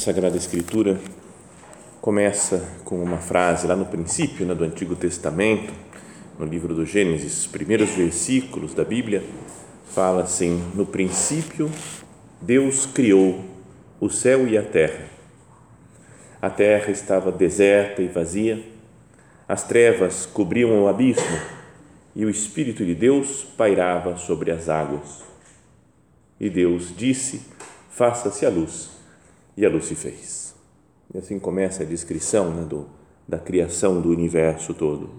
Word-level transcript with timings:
Sagrada 0.00 0.38
Escritura 0.38 0.98
começa 2.00 2.66
com 2.86 3.02
uma 3.02 3.18
frase 3.18 3.66
lá 3.66 3.76
no 3.76 3.84
princípio 3.84 4.46
né, 4.46 4.54
do 4.54 4.64
Antigo 4.64 4.96
Testamento, 4.96 5.74
no 6.38 6.46
livro 6.46 6.74
do 6.74 6.86
Gênesis, 6.86 7.46
primeiros 7.46 7.90
versículos 7.90 8.72
da 8.72 8.82
Bíblia, 8.82 9.22
fala 9.84 10.22
assim: 10.22 10.64
No 10.74 10.86
princípio, 10.86 11.70
Deus 12.40 12.86
criou 12.86 13.44
o 14.00 14.08
céu 14.08 14.48
e 14.48 14.56
a 14.56 14.62
terra. 14.62 15.04
A 16.40 16.48
terra 16.48 16.90
estava 16.90 17.30
deserta 17.30 18.00
e 18.00 18.08
vazia, 18.08 18.64
as 19.46 19.64
trevas 19.64 20.24
cobriam 20.24 20.82
o 20.82 20.88
abismo 20.88 21.38
e 22.16 22.24
o 22.24 22.30
Espírito 22.30 22.86
de 22.86 22.94
Deus 22.94 23.44
pairava 23.54 24.16
sobre 24.16 24.50
as 24.50 24.70
águas. 24.70 25.22
E 26.40 26.48
Deus 26.48 26.90
disse: 26.96 27.42
Faça-se 27.90 28.46
a 28.46 28.48
luz 28.48 28.99
e 29.60 29.66
a 29.66 29.68
luz 29.68 29.84
se 29.84 29.94
fez. 29.94 30.54
E 31.12 31.18
assim 31.18 31.38
começa 31.38 31.82
a 31.82 31.86
descrição 31.86 32.50
né, 32.50 32.64
do, 32.64 32.86
da 33.28 33.38
criação 33.38 34.00
do 34.00 34.08
universo 34.08 34.72
todo. 34.72 35.10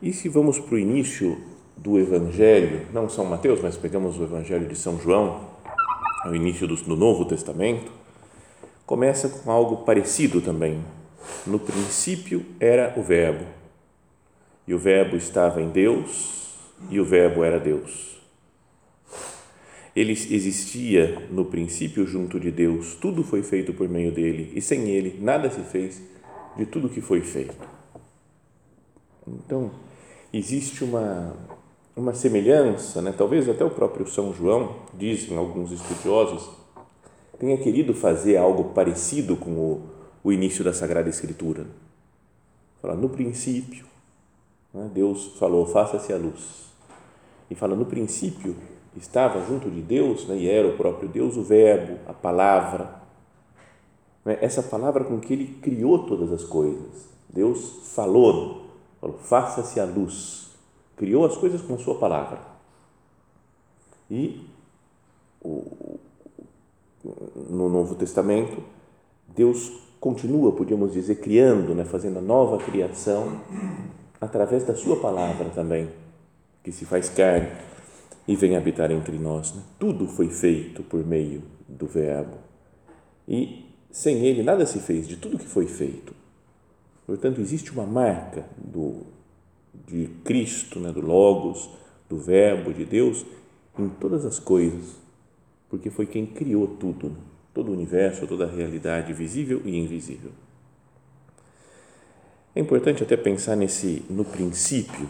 E 0.00 0.12
se 0.12 0.28
vamos 0.28 0.60
para 0.60 0.76
o 0.76 0.78
início 0.78 1.36
do 1.76 1.98
Evangelho, 1.98 2.86
não 2.92 3.08
São 3.08 3.24
Mateus, 3.24 3.60
mas 3.60 3.76
pegamos 3.76 4.16
o 4.18 4.22
Evangelho 4.22 4.68
de 4.68 4.76
São 4.76 5.00
João, 5.00 5.48
o 6.24 6.32
início 6.32 6.68
do, 6.68 6.76
do 6.76 6.96
Novo 6.96 7.24
Testamento, 7.24 7.90
começa 8.86 9.28
com 9.28 9.50
algo 9.50 9.78
parecido 9.78 10.40
também. 10.40 10.80
No 11.44 11.58
princípio 11.58 12.46
era 12.60 12.94
o 12.96 13.02
Verbo, 13.02 13.46
e 14.64 14.72
o 14.72 14.78
Verbo 14.78 15.16
estava 15.16 15.60
em 15.60 15.70
Deus, 15.70 16.54
e 16.88 17.00
o 17.00 17.04
Verbo 17.04 17.42
era 17.42 17.58
Deus 17.58 18.19
ele 20.00 20.12
existia 20.12 21.26
no 21.30 21.44
princípio 21.44 22.06
junto 22.06 22.38
de 22.40 22.50
Deus, 22.50 22.94
tudo 22.94 23.22
foi 23.22 23.42
feito 23.42 23.72
por 23.72 23.88
meio 23.88 24.12
dele 24.12 24.52
e 24.54 24.60
sem 24.60 24.88
ele 24.88 25.18
nada 25.20 25.50
se 25.50 25.60
fez 25.60 26.02
de 26.56 26.66
tudo 26.66 26.88
que 26.88 27.00
foi 27.00 27.20
feito. 27.20 27.68
Então, 29.26 29.70
existe 30.32 30.82
uma, 30.82 31.36
uma 31.94 32.14
semelhança, 32.14 33.00
né? 33.02 33.14
talvez 33.16 33.48
até 33.48 33.64
o 33.64 33.70
próprio 33.70 34.06
São 34.06 34.32
João, 34.32 34.76
dizem 34.94 35.36
alguns 35.36 35.72
estudiosos, 35.72 36.50
tenha 37.38 37.56
querido 37.56 37.94
fazer 37.94 38.36
algo 38.36 38.72
parecido 38.74 39.36
com 39.36 39.50
o, 39.50 39.82
o 40.24 40.32
início 40.32 40.64
da 40.64 40.72
Sagrada 40.72 41.08
Escritura. 41.08 41.66
Fala, 42.80 42.94
no 42.94 43.08
princípio, 43.08 43.90
né? 44.72 44.90
Deus 44.92 45.36
falou, 45.38 45.66
faça-se 45.66 46.12
a 46.12 46.16
luz. 46.16 46.70
E 47.50 47.54
fala, 47.54 47.74
no 47.74 47.84
princípio, 47.84 48.56
estava 48.96 49.44
junto 49.46 49.70
de 49.70 49.80
Deus, 49.80 50.26
né, 50.26 50.36
e 50.36 50.48
era 50.48 50.66
o 50.66 50.76
próprio 50.76 51.08
Deus, 51.08 51.36
o 51.36 51.42
Verbo, 51.42 51.98
a 52.06 52.12
palavra. 52.12 53.00
Né, 54.24 54.38
essa 54.40 54.62
palavra 54.62 55.04
com 55.04 55.18
que 55.20 55.32
ele 55.32 55.58
criou 55.62 56.06
todas 56.06 56.32
as 56.32 56.44
coisas. 56.44 57.08
Deus 57.28 57.92
falou, 57.94 58.62
falou 59.00 59.18
faça-se 59.18 59.78
a 59.78 59.84
luz. 59.84 60.50
Criou 60.96 61.24
as 61.24 61.36
coisas 61.36 61.62
com 61.62 61.74
a 61.74 61.78
sua 61.78 61.94
palavra. 61.94 62.40
E 64.10 64.44
o, 65.40 65.98
no 67.48 67.68
Novo 67.68 67.94
Testamento, 67.94 68.62
Deus 69.28 69.72
continua, 70.00 70.52
podíamos 70.52 70.92
dizer, 70.92 71.16
criando, 71.16 71.74
né, 71.74 71.84
fazendo 71.84 72.18
a 72.18 72.22
nova 72.22 72.58
criação 72.58 73.40
através 74.20 74.64
da 74.64 74.74
sua 74.74 74.96
palavra 74.96 75.48
também, 75.50 75.88
que 76.62 76.72
se 76.72 76.84
faz 76.84 77.08
carne 77.08 77.48
e 78.30 78.36
vem 78.36 78.56
habitar 78.56 78.92
entre 78.92 79.18
nós. 79.18 79.52
Né? 79.52 79.60
Tudo 79.76 80.06
foi 80.06 80.28
feito 80.28 80.84
por 80.84 81.04
meio 81.04 81.42
do 81.68 81.88
Verbo 81.88 82.38
e 83.26 83.66
sem 83.90 84.24
ele 84.24 84.40
nada 84.44 84.64
se 84.64 84.78
fez 84.78 85.08
de 85.08 85.16
tudo 85.16 85.36
que 85.36 85.48
foi 85.48 85.66
feito. 85.66 86.14
Portanto, 87.04 87.40
existe 87.40 87.72
uma 87.72 87.84
marca 87.84 88.44
do, 88.56 89.02
de 89.84 90.06
Cristo, 90.22 90.78
né? 90.78 90.92
do 90.92 91.00
Logos, 91.00 91.70
do 92.08 92.18
Verbo 92.18 92.72
de 92.72 92.84
Deus 92.84 93.26
em 93.76 93.88
todas 93.88 94.24
as 94.24 94.38
coisas, 94.38 94.94
porque 95.68 95.90
foi 95.90 96.06
quem 96.06 96.24
criou 96.24 96.68
tudo, 96.68 97.10
né? 97.10 97.16
todo 97.52 97.70
o 97.70 97.74
universo, 97.74 98.28
toda 98.28 98.44
a 98.44 98.48
realidade 98.48 99.12
visível 99.12 99.60
e 99.64 99.76
invisível. 99.76 100.30
É 102.54 102.60
importante 102.60 103.02
até 103.02 103.16
pensar 103.16 103.56
nesse 103.56 104.04
no 104.08 104.24
princípio, 104.24 105.08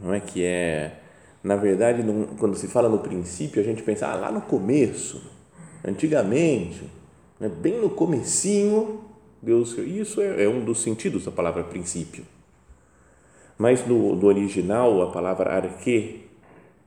não 0.00 0.12
é 0.12 0.18
que 0.18 0.42
é 0.42 1.04
na 1.42 1.56
verdade, 1.56 2.04
quando 2.38 2.56
se 2.56 2.66
fala 2.66 2.88
no 2.88 2.98
princípio, 2.98 3.62
a 3.62 3.64
gente 3.64 3.82
pensa 3.82 4.08
ah, 4.08 4.16
lá 4.16 4.32
no 4.32 4.40
começo, 4.40 5.22
antigamente, 5.84 6.82
né, 7.38 7.48
bem 7.48 7.80
no 7.80 7.90
comecinho, 7.90 9.00
Deus, 9.40 9.78
isso 9.78 10.20
é, 10.20 10.44
é, 10.44 10.48
um 10.48 10.64
dos 10.64 10.82
sentidos 10.82 11.24
da 11.24 11.30
palavra 11.30 11.62
princípio. 11.62 12.24
Mas 13.56 13.86
no, 13.86 14.16
no 14.16 14.26
original, 14.26 15.02
a 15.02 15.10
palavra 15.10 15.52
arque, 15.52 16.24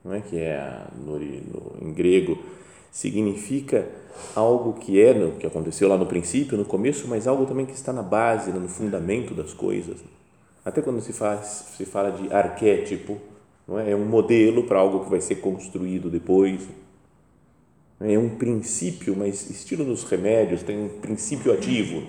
não 0.04 0.14
é 0.14 0.20
que 0.20 0.38
é 0.38 0.86
no, 0.96 1.18
no, 1.18 1.88
em 1.88 1.94
grego, 1.94 2.38
significa 2.92 3.88
algo 4.36 4.74
que 4.74 5.02
é, 5.02 5.14
que 5.40 5.48
aconteceu 5.48 5.88
lá 5.88 5.98
no 5.98 6.06
princípio, 6.06 6.58
no 6.58 6.66
começo, 6.66 7.08
mas 7.08 7.26
algo 7.26 7.46
também 7.46 7.66
que 7.66 7.74
está 7.74 7.94
na 7.94 8.04
base, 8.04 8.52
no 8.52 8.68
fundamento 8.68 9.34
das 9.34 9.54
coisas. 9.54 9.98
Até 10.64 10.82
quando 10.82 11.02
se 11.02 11.14
faz, 11.14 11.74
se 11.78 11.86
fala 11.86 12.12
de 12.12 12.32
arquétipo, 12.34 13.18
é? 13.80 13.92
é 13.92 13.96
um 13.96 14.06
modelo 14.06 14.64
para 14.64 14.80
algo 14.80 15.04
que 15.04 15.09
vai 15.09 15.22
ser 15.22 15.36
construído 15.36 16.09
depois. 16.09 16.68
É 18.00 18.18
um 18.18 18.30
princípio, 18.30 19.16
mas 19.16 19.50
estilo 19.50 19.86
dos 19.86 20.04
remédios, 20.04 20.64
tem 20.64 20.86
um 20.86 20.90
princípio 21.00 21.54
ativo. 21.54 22.08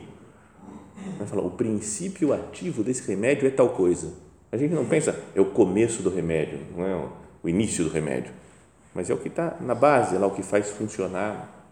Vai 1.18 1.38
o 1.38 1.50
princípio 1.50 2.32
ativo 2.32 2.82
desse 2.82 3.06
remédio 3.06 3.46
é 3.46 3.50
tal 3.50 3.70
coisa. 3.70 4.12
A 4.50 4.56
gente 4.56 4.74
não 4.74 4.84
pensa, 4.84 5.18
é 5.34 5.40
o 5.40 5.46
começo 5.46 6.02
do 6.02 6.10
remédio, 6.10 6.60
não 6.76 6.86
é 6.86 7.08
o 7.42 7.48
início 7.48 7.84
do 7.84 7.90
remédio, 7.90 8.32
mas 8.94 9.08
é 9.10 9.14
o 9.14 9.18
que 9.18 9.28
está 9.28 9.56
na 9.60 9.74
base, 9.74 10.14
é 10.14 10.18
lá 10.18 10.26
o 10.26 10.30
que 10.30 10.42
faz 10.42 10.70
funcionar. 10.70 11.66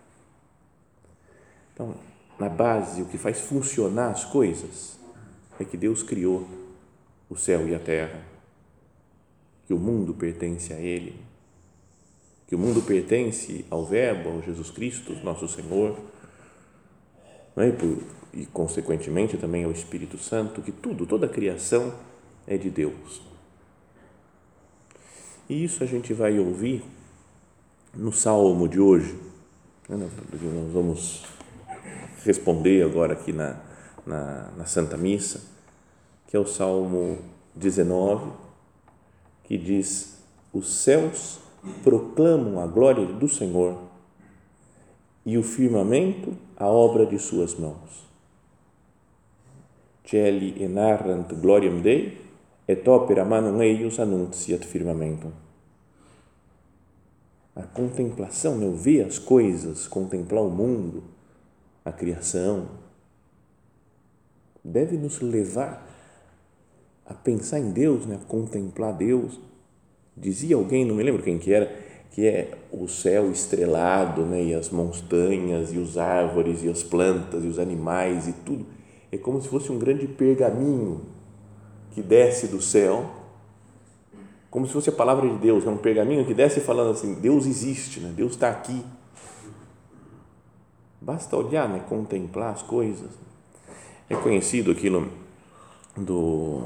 Então, 1.74 1.94
na 2.38 2.48
base, 2.48 3.02
o 3.02 3.06
que 3.06 3.18
faz 3.18 3.40
funcionar 3.40 4.10
as 4.10 4.24
coisas 4.24 4.98
é 5.58 5.64
que 5.64 5.76
Deus 5.76 6.02
criou 6.02 6.46
o 7.28 7.36
céu 7.36 7.68
e 7.68 7.74
a 7.74 7.78
terra 7.78 8.29
que 9.70 9.74
o 9.74 9.78
mundo 9.78 10.12
pertence 10.12 10.72
a 10.72 10.80
Ele, 10.80 11.14
que 12.48 12.56
o 12.56 12.58
mundo 12.58 12.82
pertence 12.82 13.64
ao 13.70 13.86
Verbo, 13.86 14.28
ao 14.28 14.42
Jesus 14.42 14.68
Cristo, 14.68 15.14
nosso 15.22 15.46
Senhor, 15.46 15.96
né? 17.54 17.68
e, 17.68 17.72
por, 17.72 18.02
e 18.34 18.46
consequentemente 18.46 19.36
também 19.36 19.62
ao 19.62 19.70
Espírito 19.70 20.18
Santo, 20.18 20.60
que 20.60 20.72
tudo, 20.72 21.06
toda 21.06 21.26
a 21.26 21.28
criação 21.28 21.94
é 22.48 22.58
de 22.58 22.68
Deus. 22.68 23.22
E 25.48 25.62
isso 25.62 25.84
a 25.84 25.86
gente 25.86 26.12
vai 26.12 26.36
ouvir 26.40 26.82
no 27.94 28.12
salmo 28.12 28.66
de 28.66 28.80
hoje, 28.80 29.16
né? 29.88 29.96
nós 29.96 30.72
vamos 30.72 31.24
responder 32.24 32.82
agora 32.82 33.12
aqui 33.12 33.32
na, 33.32 33.56
na, 34.04 34.50
na 34.56 34.66
Santa 34.66 34.96
Missa, 34.96 35.40
que 36.26 36.36
é 36.36 36.40
o 36.40 36.44
salmo 36.44 37.18
19 37.54 38.49
que 39.50 39.58
diz: 39.58 40.16
Os 40.52 40.72
céus 40.72 41.40
proclamam 41.82 42.60
a 42.60 42.68
glória 42.68 43.04
do 43.04 43.28
Senhor 43.28 43.76
e 45.26 45.36
o 45.36 45.42
firmamento 45.42 46.36
a 46.56 46.68
obra 46.68 47.04
de 47.04 47.18
suas 47.18 47.56
mãos. 47.56 48.08
Celi 50.06 50.62
enarrant 50.62 51.34
gloriam 51.34 51.80
Dei, 51.80 52.20
et 52.68 52.88
opera 52.88 53.24
manum 53.24 53.60
eius 53.60 53.98
annunciat 53.98 54.64
firmamentum. 54.64 55.32
A 57.56 57.64
contemplação, 57.64 58.56
né? 58.56 58.70
ver 58.72 59.04
as 59.04 59.18
coisas, 59.18 59.88
contemplar 59.88 60.44
o 60.44 60.50
mundo, 60.50 61.02
a 61.84 61.90
criação, 61.90 62.68
deve 64.62 64.96
nos 64.96 65.20
levar 65.20 65.89
a 67.10 67.14
pensar 67.14 67.58
em 67.58 67.72
Deus, 67.72 68.06
né? 68.06 68.20
a 68.22 68.24
contemplar 68.24 68.92
Deus. 68.92 69.40
Dizia 70.16 70.54
alguém, 70.54 70.84
não 70.84 70.94
me 70.94 71.02
lembro 71.02 71.22
quem 71.24 71.38
que 71.38 71.52
era, 71.52 71.66
que 72.12 72.24
é 72.24 72.56
o 72.70 72.86
céu 72.86 73.32
estrelado, 73.32 74.22
né? 74.22 74.40
e 74.44 74.54
as 74.54 74.70
montanhas, 74.70 75.72
e 75.72 75.78
os 75.78 75.98
árvores, 75.98 76.62
e 76.62 76.68
as 76.68 76.84
plantas, 76.84 77.44
e 77.44 77.48
os 77.48 77.58
animais, 77.58 78.28
e 78.28 78.32
tudo. 78.32 78.64
É 79.10 79.18
como 79.18 79.42
se 79.42 79.48
fosse 79.48 79.72
um 79.72 79.78
grande 79.78 80.06
pergaminho 80.06 81.00
que 81.90 82.00
desce 82.00 82.46
do 82.46 82.62
céu, 82.62 83.10
como 84.48 84.66
se 84.66 84.72
fosse 84.72 84.90
a 84.90 84.92
palavra 84.92 85.28
de 85.28 85.36
Deus, 85.38 85.66
é 85.66 85.68
um 85.68 85.76
pergaminho 85.76 86.24
que 86.24 86.34
desce 86.34 86.60
falando 86.60 86.90
assim: 86.90 87.14
Deus 87.14 87.46
existe, 87.46 88.00
né? 88.00 88.12
Deus 88.16 88.32
está 88.32 88.50
aqui. 88.50 88.84
Basta 91.00 91.36
olhar, 91.36 91.68
né? 91.68 91.84
contemplar 91.88 92.52
as 92.52 92.62
coisas. 92.62 93.10
É 94.08 94.14
conhecido 94.16 94.72
aquilo 94.72 95.08
do, 96.02 96.62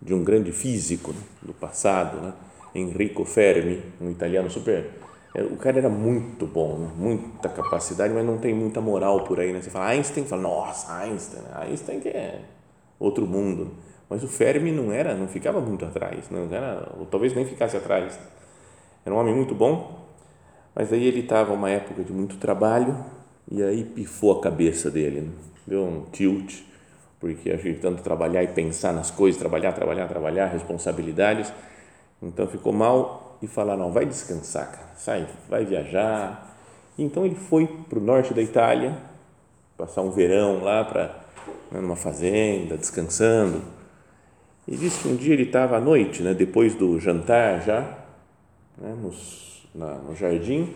de 0.00 0.14
um 0.14 0.22
grande 0.22 0.52
físico 0.52 1.12
né, 1.12 1.20
do 1.42 1.52
passado, 1.52 2.20
né? 2.20 2.32
Enrico 2.74 3.24
Fermi, 3.24 3.80
um 4.00 4.10
italiano 4.10 4.50
super. 4.50 4.90
É, 5.34 5.42
o 5.42 5.56
cara 5.56 5.78
era 5.78 5.88
muito 5.88 6.46
bom, 6.46 6.78
né? 6.78 6.90
muita 6.96 7.48
capacidade, 7.48 8.12
mas 8.12 8.24
não 8.24 8.38
tem 8.38 8.52
muita 8.52 8.80
moral 8.80 9.24
por 9.24 9.38
aí. 9.38 9.52
Né? 9.52 9.60
Você 9.60 9.70
fala 9.70 9.86
Einstein, 9.86 10.24
fala, 10.24 10.42
nossa, 10.42 10.92
Einstein, 10.98 11.42
né? 11.42 11.50
Einstein 11.54 12.00
que 12.00 12.08
é 12.08 12.40
outro 12.98 13.26
mundo. 13.26 13.72
Mas 14.08 14.22
o 14.22 14.28
Fermi 14.28 14.70
não 14.70 14.92
era, 14.92 15.14
não 15.14 15.28
ficava 15.28 15.60
muito 15.60 15.84
atrás, 15.84 16.30
não 16.30 16.52
era, 16.52 16.92
ou 16.98 17.06
talvez 17.06 17.34
nem 17.34 17.44
ficasse 17.44 17.76
atrás. 17.76 18.18
Era 19.04 19.14
um 19.14 19.18
homem 19.18 19.34
muito 19.34 19.54
bom, 19.54 20.06
mas 20.74 20.92
aí 20.92 21.06
ele 21.06 21.20
estava 21.20 21.52
uma 21.52 21.70
época 21.70 22.02
de 22.02 22.12
muito 22.12 22.36
trabalho 22.36 22.96
e 23.50 23.62
aí 23.62 23.84
pifou 23.84 24.38
a 24.38 24.40
cabeça 24.40 24.90
dele, 24.90 25.22
né? 25.22 25.30
deu 25.66 25.84
um 25.84 26.04
tilt, 26.12 26.62
porque 27.24 27.52
achei 27.52 27.72
que 27.72 27.80
tanto 27.80 28.02
trabalhar 28.02 28.42
e 28.42 28.48
pensar 28.48 28.92
nas 28.92 29.10
coisas, 29.10 29.40
trabalhar, 29.40 29.72
trabalhar, 29.72 30.06
trabalhar, 30.06 30.48
responsabilidades, 30.48 31.50
então 32.22 32.46
ficou 32.46 32.70
mal 32.70 33.38
e 33.40 33.46
falaram, 33.46 33.84
não, 33.84 33.92
vai 33.92 34.04
descansar, 34.04 34.70
cara, 34.70 34.88
sai, 34.94 35.26
vai 35.48 35.64
viajar. 35.64 36.54
Então 36.98 37.24
ele 37.24 37.34
foi 37.34 37.66
para 37.88 37.98
o 37.98 38.02
norte 38.02 38.34
da 38.34 38.42
Itália, 38.42 38.98
passar 39.74 40.02
um 40.02 40.10
verão 40.10 40.62
lá 40.62 40.84
para 40.84 41.24
né, 41.72 41.80
numa 41.80 41.96
fazenda, 41.96 42.76
descansando. 42.76 43.62
E 44.68 44.76
disse 44.76 45.00
que 45.00 45.08
um 45.08 45.16
dia 45.16 45.32
ele 45.32 45.44
estava 45.44 45.78
à 45.78 45.80
noite, 45.80 46.22
né, 46.22 46.34
depois 46.34 46.74
do 46.74 47.00
jantar 47.00 47.62
já, 47.62 47.80
né, 48.76 48.94
nos, 49.00 49.66
na, 49.74 49.94
no 49.94 50.14
jardim, 50.14 50.74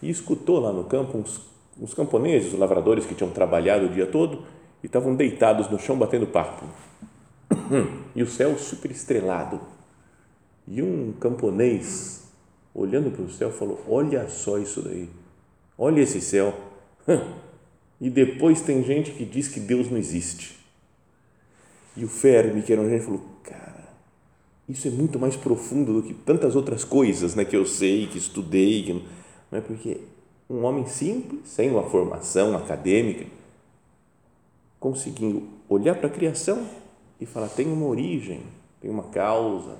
e 0.00 0.08
escutou 0.08 0.60
lá 0.60 0.72
no 0.72 0.84
campo 0.84 1.18
uns 1.18 1.50
os 1.80 1.94
camponeses, 1.94 2.52
os 2.52 2.58
lavradores 2.58 3.06
que 3.06 3.14
tinham 3.14 3.30
trabalhado 3.30 3.86
o 3.86 3.88
dia 3.88 4.06
todo 4.06 4.44
e 4.82 4.86
estavam 4.86 5.14
deitados 5.14 5.70
no 5.70 5.78
chão 5.78 5.98
batendo 5.98 6.26
papo. 6.26 6.66
E 8.14 8.24
o 8.24 8.26
céu 8.26 8.58
super 8.58 8.90
estrelado. 8.90 9.60
E 10.66 10.82
um 10.82 11.12
camponês, 11.12 12.24
olhando 12.74 13.10
para 13.10 13.22
o 13.22 13.30
céu, 13.30 13.52
falou: 13.52 13.80
Olha 13.88 14.28
só 14.28 14.58
isso 14.58 14.82
daí, 14.82 15.08
olha 15.78 16.00
esse 16.00 16.20
céu. 16.20 16.54
E 18.02 18.08
depois 18.08 18.62
tem 18.62 18.82
gente 18.82 19.10
que 19.10 19.26
diz 19.26 19.46
que 19.46 19.60
Deus 19.60 19.90
não 19.90 19.98
existe. 19.98 20.58
E 21.94 22.02
o 22.02 22.08
Fermi, 22.08 22.62
que 22.62 22.72
era 22.72 22.80
um 22.80 22.88
gente, 22.88 23.04
falou: 23.04 23.22
Cara, 23.42 23.90
isso 24.66 24.88
é 24.88 24.90
muito 24.90 25.18
mais 25.18 25.36
profundo 25.36 26.00
do 26.00 26.02
que 26.02 26.14
tantas 26.14 26.56
outras 26.56 26.82
coisas 26.82 27.34
né, 27.34 27.44
que 27.44 27.54
eu 27.54 27.66
sei, 27.66 28.06
que 28.06 28.16
estudei. 28.16 28.84
Que 28.84 28.92
não 28.94 29.58
é 29.58 29.60
porque 29.60 30.00
um 30.48 30.64
homem 30.64 30.86
simples, 30.86 31.42
sem 31.44 31.70
uma 31.70 31.82
formação 31.82 32.56
acadêmica, 32.56 33.26
conseguindo 34.80 35.46
olhar 35.68 35.94
para 35.94 36.08
a 36.08 36.12
criação 36.12 36.66
e 37.20 37.26
falar: 37.26 37.48
tem 37.48 37.70
uma 37.70 37.86
origem, 37.86 38.42
tem 38.80 38.90
uma 38.90 39.04
causa. 39.04 39.76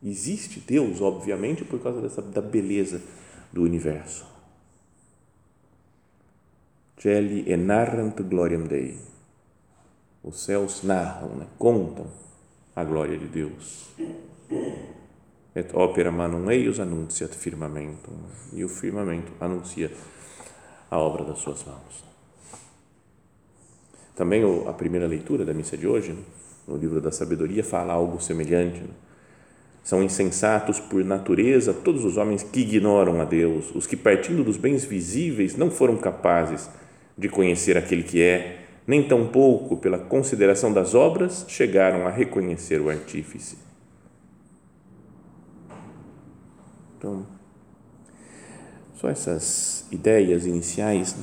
Existe 0.00 0.60
Deus, 0.60 1.00
obviamente, 1.00 1.64
por 1.64 1.82
causa 1.82 2.00
dessa, 2.00 2.22
da 2.22 2.40
beleza 2.40 3.02
do 3.52 3.62
universo. 3.62 4.24
Celi 6.96 7.50
enarrant 7.50 8.20
gloriam 8.22 8.64
Dei. 8.64 8.96
Os 10.22 10.44
céus 10.44 10.82
narram, 10.82 11.30
né? 11.30 11.46
contam 11.58 12.06
a 12.76 12.84
glória 12.84 13.16
de 13.16 13.26
Deus 13.26 13.88
et 15.58 15.74
opera 15.74 16.12
manum 16.12 16.50
eius 16.50 16.78
annunciat 16.78 17.34
firmamentum. 17.34 18.14
E 18.52 18.64
o 18.64 18.68
firmamento 18.68 19.32
anuncia 19.40 19.90
a 20.90 20.98
obra 20.98 21.24
das 21.24 21.38
suas 21.38 21.64
mãos. 21.64 22.07
Também 24.18 24.42
a 24.66 24.72
primeira 24.72 25.06
leitura 25.06 25.44
da 25.44 25.54
missa 25.54 25.76
de 25.76 25.86
hoje, 25.86 26.12
no 26.66 26.76
livro 26.76 27.00
da 27.00 27.12
sabedoria, 27.12 27.62
fala 27.62 27.92
algo 27.92 28.20
semelhante. 28.20 28.82
São 29.84 30.02
insensatos 30.02 30.80
por 30.80 31.04
natureza 31.04 31.72
todos 31.72 32.04
os 32.04 32.16
homens 32.16 32.42
que 32.42 32.62
ignoram 32.62 33.20
a 33.20 33.24
Deus, 33.24 33.72
os 33.76 33.86
que, 33.86 33.96
partindo 33.96 34.42
dos 34.42 34.56
bens 34.56 34.84
visíveis, 34.84 35.54
não 35.54 35.70
foram 35.70 35.96
capazes 35.96 36.68
de 37.16 37.28
conhecer 37.28 37.76
aquele 37.76 38.02
que 38.02 38.20
é, 38.20 38.66
nem 38.84 39.06
tampouco, 39.06 39.76
pela 39.76 40.00
consideração 40.00 40.72
das 40.72 40.96
obras, 40.96 41.44
chegaram 41.46 42.04
a 42.04 42.10
reconhecer 42.10 42.80
o 42.80 42.90
Artífice. 42.90 43.56
Então, 46.98 47.24
só 48.96 49.08
essas 49.08 49.86
ideias 49.92 50.44
iniciais 50.44 51.14
né, 51.14 51.22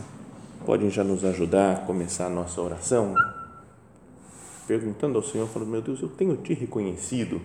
podem 0.65 0.89
já 0.89 1.03
nos 1.03 1.23
ajudar 1.23 1.73
a 1.73 1.79
começar 1.81 2.25
a 2.25 2.29
nossa 2.29 2.59
oração, 2.59 3.13
perguntando 4.67 5.17
ao 5.17 5.23
Senhor, 5.23 5.47
falando, 5.47 5.69
meu 5.69 5.81
Deus, 5.81 6.01
eu 6.01 6.09
tenho 6.09 6.35
te 6.37 6.53
reconhecido 6.53 7.39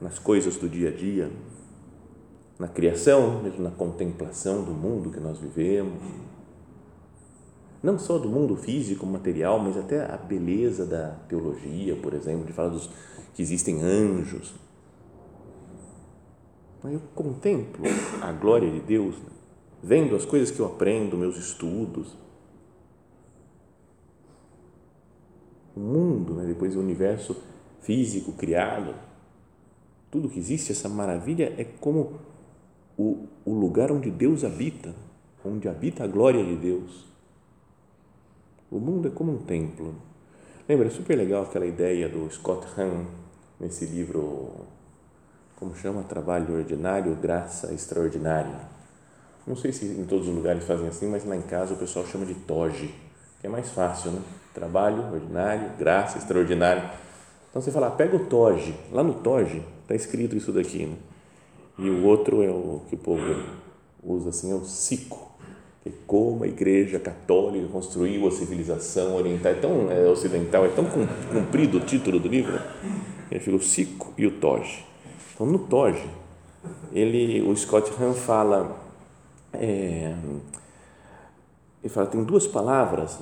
nas 0.00 0.18
coisas 0.18 0.56
do 0.56 0.68
dia 0.68 0.88
a 0.88 0.92
dia, 0.92 1.30
na 2.58 2.66
criação, 2.66 3.42
mesmo 3.42 3.62
na 3.62 3.70
contemplação 3.70 4.64
do 4.64 4.72
mundo 4.72 5.10
que 5.10 5.20
nós 5.20 5.38
vivemos, 5.38 6.02
não 7.82 7.98
só 7.98 8.18
do 8.18 8.28
mundo 8.28 8.56
físico, 8.56 9.06
material, 9.06 9.60
mas 9.60 9.76
até 9.76 10.04
a 10.12 10.16
beleza 10.16 10.84
da 10.84 11.10
teologia, 11.28 11.94
por 11.94 12.14
exemplo, 12.14 12.44
de 12.44 12.52
falar 12.52 12.70
dos 12.70 12.90
que 13.34 13.42
existem 13.42 13.80
anjos, 13.82 14.54
eu 16.82 17.00
contemplo 17.14 17.84
a 18.22 18.32
glória 18.32 18.70
de 18.70 18.80
Deus, 18.80 19.16
né? 19.18 19.36
Vendo 19.82 20.16
as 20.16 20.24
coisas 20.24 20.50
que 20.50 20.60
eu 20.60 20.66
aprendo, 20.66 21.16
meus 21.16 21.36
estudos. 21.36 22.16
O 25.74 25.80
mundo, 25.80 26.34
né? 26.34 26.46
depois 26.46 26.74
o 26.74 26.80
universo 26.80 27.36
físico 27.80 28.32
criado, 28.32 28.94
tudo 30.10 30.28
que 30.28 30.38
existe, 30.38 30.72
essa 30.72 30.88
maravilha 30.88 31.54
é 31.58 31.64
como 31.64 32.20
o, 32.96 33.26
o 33.44 33.52
lugar 33.52 33.92
onde 33.92 34.10
Deus 34.10 34.44
habita, 34.44 34.94
onde 35.44 35.68
habita 35.68 36.04
a 36.04 36.06
glória 36.06 36.44
de 36.44 36.56
Deus. 36.56 37.04
O 38.70 38.78
mundo 38.78 39.08
é 39.08 39.10
como 39.10 39.32
um 39.32 39.38
templo. 39.38 39.94
Lembra, 40.68 40.86
é 40.86 40.90
super 40.90 41.16
legal 41.16 41.44
aquela 41.44 41.66
ideia 41.66 42.08
do 42.08 42.28
Scott 42.30 42.66
Hahn, 42.76 43.04
nesse 43.60 43.84
livro 43.84 44.66
como 45.56 45.74
chama? 45.74 46.02
Trabalho 46.02 46.54
ordinário, 46.54 47.16
graça 47.16 47.72
extraordinária. 47.72 48.75
Não 49.46 49.54
sei 49.54 49.72
se 49.72 49.84
em 49.84 50.04
todos 50.04 50.26
os 50.28 50.34
lugares 50.34 50.64
fazem 50.64 50.88
assim, 50.88 51.06
mas 51.08 51.24
lá 51.24 51.36
em 51.36 51.42
casa 51.42 51.74
o 51.74 51.76
pessoal 51.76 52.04
chama 52.06 52.26
de 52.26 52.34
toge, 52.34 52.92
que 53.40 53.46
é 53.46 53.50
mais 53.50 53.70
fácil, 53.70 54.10
né? 54.10 54.20
Trabalho 54.52 55.12
ordinário, 55.12 55.70
graça 55.78 56.18
extraordinária. 56.18 56.90
Então 57.50 57.62
você 57.62 57.70
fala, 57.70 57.86
ah, 57.86 57.90
pega 57.90 58.16
o 58.16 58.26
toge, 58.26 58.74
lá 58.90 59.02
no 59.02 59.14
toge 59.14 59.62
está 59.82 59.94
escrito 59.94 60.36
isso 60.36 60.52
daqui, 60.52 60.86
né? 60.86 60.96
E 61.78 61.88
o 61.88 62.04
outro 62.04 62.42
é 62.42 62.48
o 62.48 62.82
que 62.88 62.94
o 62.94 62.98
povo 62.98 63.22
usa 64.02 64.30
assim, 64.30 64.50
é 64.50 64.54
o 64.54 64.64
sico, 64.64 65.30
que 65.82 65.90
é 65.90 65.92
como 66.06 66.42
a 66.42 66.48
igreja 66.48 66.98
católica 66.98 67.68
construiu 67.68 68.26
a 68.26 68.30
civilização 68.30 69.14
oriental, 69.14 69.52
é 69.52 69.54
tão 69.54 69.92
é, 69.92 70.08
ocidental, 70.08 70.64
é 70.64 70.68
tão 70.68 70.86
comprido 71.32 71.78
o 71.78 71.80
título 71.80 72.18
do 72.18 72.28
livro, 72.28 72.60
ele 73.30 73.40
fica 73.40 73.56
o 73.56 73.62
sico 73.62 74.12
e 74.16 74.26
o 74.26 74.32
toge. 74.32 74.84
Então, 75.36 75.46
no 75.46 75.58
Toge, 75.58 76.08
ele, 76.94 77.42
o 77.42 77.54
Scott 77.54 77.92
Hahn 78.00 78.14
fala, 78.14 78.74
é, 79.60 80.14
ele 81.82 81.92
fala, 81.92 82.06
tem 82.06 82.22
duas 82.24 82.46
palavras 82.46 83.18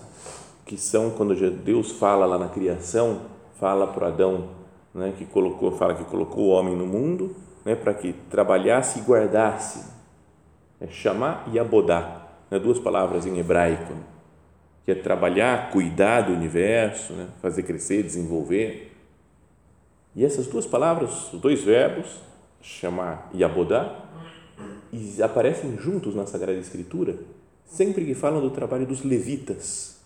que 0.64 0.76
são 0.76 1.10
quando 1.10 1.34
Deus 1.50 1.92
fala 1.92 2.26
lá 2.26 2.38
na 2.38 2.48
criação, 2.48 3.22
fala 3.58 3.86
para 3.86 4.08
Adão, 4.08 4.48
né, 4.94 5.12
que 5.16 5.24
colocou, 5.26 5.72
fala 5.72 5.94
que 5.94 6.04
colocou 6.04 6.44
o 6.44 6.48
homem 6.48 6.74
no 6.74 6.86
mundo, 6.86 7.36
né, 7.64 7.74
para 7.74 7.92
que 7.92 8.12
trabalhasse 8.30 9.00
e 9.00 9.02
guardasse 9.02 9.94
é 10.80 10.86
chamar 10.88 11.48
e 11.52 11.58
abodar, 11.58 12.44
né? 12.50 12.58
duas 12.58 12.78
palavras 12.78 13.26
em 13.26 13.38
hebraico, 13.38 13.94
que 14.84 14.90
é 14.90 14.94
trabalhar, 14.94 15.70
cuidar 15.70 16.22
do 16.22 16.32
universo, 16.32 17.12
né? 17.14 17.28
fazer 17.40 17.62
crescer, 17.62 18.02
desenvolver. 18.02 18.92
E 20.14 20.24
essas 20.24 20.46
duas 20.46 20.66
palavras, 20.66 21.32
os 21.32 21.40
dois 21.40 21.62
verbos, 21.62 22.20
chamar 22.60 23.30
e 23.32 23.42
abodar, 23.42 24.03
aparecem 25.22 25.76
juntos 25.78 26.14
na 26.14 26.26
Sagrada 26.26 26.58
Escritura, 26.58 27.18
sempre 27.66 28.04
que 28.04 28.14
falam 28.14 28.40
do 28.40 28.50
trabalho 28.50 28.86
dos 28.86 29.02
levitas, 29.02 29.96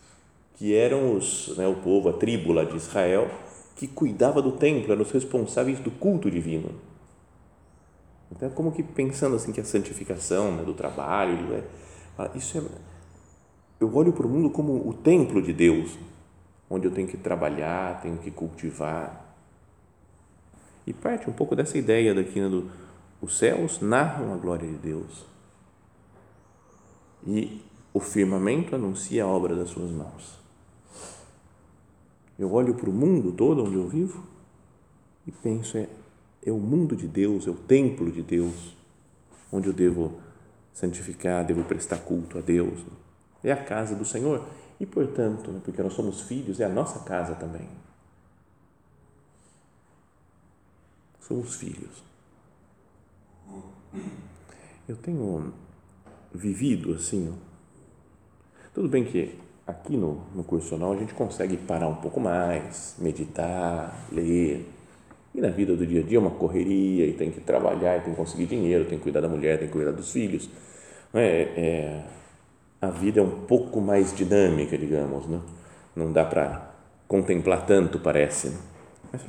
que 0.57 0.75
eram 0.75 1.15
os, 1.15 1.57
né, 1.57 1.67
o 1.67 1.77
povo, 1.77 2.09
a 2.09 2.13
tribo 2.13 2.53
lá 2.53 2.65
de 2.65 2.77
Israel, 2.77 3.31
que 3.77 3.87
cuidava 3.87 4.43
do 4.43 4.53
templo, 4.53 4.93
eram 4.93 5.03
os 5.03 5.11
responsáveis 5.11 5.79
do 5.79 5.91
culto 5.91 6.31
divino. 6.31 6.71
Então, 8.31 8.49
é 8.49 8.53
como 8.53 8.73
que 8.73 8.83
pensando 8.83 9.37
assim 9.37 9.53
que 9.53 9.61
a 9.61 9.65
santificação 9.65 10.53
né, 10.53 10.65
do 10.65 10.75
trabalho, 10.75 11.55
é, 11.55 11.63
isso 12.35 12.59
é, 12.59 12.63
eu 13.81 13.95
olho 13.95 14.13
para 14.13 14.27
o 14.27 14.29
mundo 14.29 14.51
como 14.51 14.89
o 14.89 14.93
templo 14.93 15.41
de 15.41 15.53
Deus, 15.53 15.97
onde 16.69 16.87
eu 16.87 16.91
tenho 16.91 17.07
que 17.07 17.17
trabalhar, 17.17 18.01
tenho 18.03 18.19
que 18.19 18.31
cultivar. 18.31 19.25
E 20.87 20.93
parte 20.93 21.31
um 21.31 21.33
pouco 21.33 21.55
dessa 21.55 21.79
ideia 21.79 22.15
daqui, 22.15 22.41
né, 22.41 22.49
do, 22.49 22.69
os 23.21 23.37
céus 23.37 23.81
narram 23.81 24.33
a 24.33 24.37
glória 24.37 24.69
de 24.69 24.77
Deus 24.77 25.27
e 27.27 27.63
o 27.93 28.01
firmamento 28.01 28.75
anuncia 28.75 29.25
a 29.25 29.27
obra 29.27 29.57
das 29.57 29.71
suas 29.71 29.91
mãos. 29.91 30.39
Eu 32.39 32.53
olho 32.53 32.75
para 32.75 32.89
o 32.89 32.93
mundo 32.93 33.33
todo 33.33 33.65
onde 33.65 33.75
eu 33.75 33.89
vivo 33.89 34.23
e 35.27 35.33
penso, 35.33 35.77
é, 35.77 35.89
é 36.45 36.53
o 36.53 36.59
mundo 36.59 36.95
de 36.95 37.09
Deus, 37.09 37.47
é 37.47 37.51
o 37.51 37.55
templo 37.55 38.11
de 38.11 38.23
Deus, 38.23 38.77
onde 39.51 39.67
eu 39.67 39.73
devo 39.73 40.21
santificar, 40.73 41.45
devo 41.45 41.65
prestar 41.65 41.99
culto 41.99 42.39
a 42.39 42.41
Deus. 42.41 42.81
É 43.43 43.51
a 43.51 43.63
casa 43.63 43.97
do 43.97 44.05
Senhor 44.05 44.47
e, 44.79 44.87
portanto, 44.87 45.51
né, 45.51 45.61
porque 45.65 45.83
nós 45.83 45.93
somos 45.93 46.21
filhos, 46.23 46.61
é 46.61 46.65
a 46.65 46.69
nossa 46.69 47.01
casa 47.01 47.35
também. 47.35 47.69
Somos 51.21 51.57
filhos. 51.57 52.08
Eu 54.89 54.97
tenho 54.97 55.53
vivido 56.33 56.95
assim, 56.95 57.35
tudo 58.75 58.89
bem 58.89 59.05
que 59.05 59.35
aqui 59.67 59.97
no, 59.97 60.23
no 60.35 60.43
cursional 60.43 60.93
a 60.93 60.97
gente 60.97 61.13
consegue 61.13 61.57
parar 61.57 61.89
um 61.89 61.97
pouco 61.97 62.19
mais, 62.19 62.97
meditar, 62.99 64.07
ler. 64.11 64.67
E 65.35 65.41
na 65.41 65.51
vida 65.51 65.77
do 65.77 65.87
dia 65.87 66.01
a 66.01 66.05
dia 66.05 66.17
é 66.17 66.21
uma 66.21 66.31
correria 66.31 67.07
e 67.07 67.13
tem 67.13 67.31
que 67.31 67.41
trabalhar, 67.41 67.99
e 67.99 68.01
tem 68.01 68.13
que 68.13 68.17
conseguir 68.17 68.47
dinheiro, 68.47 68.87
tem 68.87 68.99
que 68.99 69.05
cuidar 69.05 69.21
da 69.21 69.29
mulher, 69.29 69.59
tem 69.59 69.69
que 69.69 69.73
cuidar 69.73 69.93
dos 69.93 70.11
filhos. 70.11 70.49
É, 71.13 71.43
é, 71.57 72.05
a 72.81 72.89
vida 72.91 73.21
é 73.21 73.23
um 73.23 73.45
pouco 73.47 73.81
mais 73.81 74.15
dinâmica, 74.15 74.79
digamos, 74.79 75.27
né? 75.27 75.41
não 75.95 76.13
dá 76.13 76.25
para 76.25 76.73
contemplar 77.07 77.67
tanto, 77.67 77.99
parece. 77.99 78.49
Né? 78.49 78.59
Mas 79.13 79.23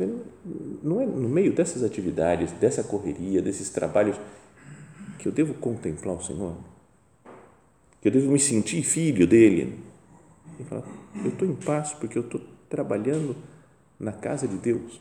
não 0.84 1.02
é 1.02 1.06
no 1.06 1.30
meio 1.30 1.54
dessas 1.54 1.84
atividades, 1.84 2.52
dessa 2.54 2.84
correria, 2.84 3.42
desses 3.42 3.70
trabalhos, 3.70 4.18
que 5.20 5.28
eu 5.28 5.32
devo 5.32 5.54
contemplar 5.54 6.16
o 6.16 6.24
Senhor? 6.24 6.56
Que 8.02 8.08
eu 8.08 8.12
devo 8.12 8.32
me 8.32 8.40
sentir 8.40 8.82
filho 8.84 9.28
dele? 9.28 9.78
E 10.58 10.64
falar, 10.64 10.84
eu 11.24 11.28
estou 11.30 11.48
em 11.48 11.56
paz 11.56 11.94
porque 11.94 12.18
eu 12.18 12.24
estou 12.24 12.42
trabalhando 12.70 13.36
na 14.00 14.14
casa 14.14 14.48
de 14.48 14.58
Deus. 14.58 15.00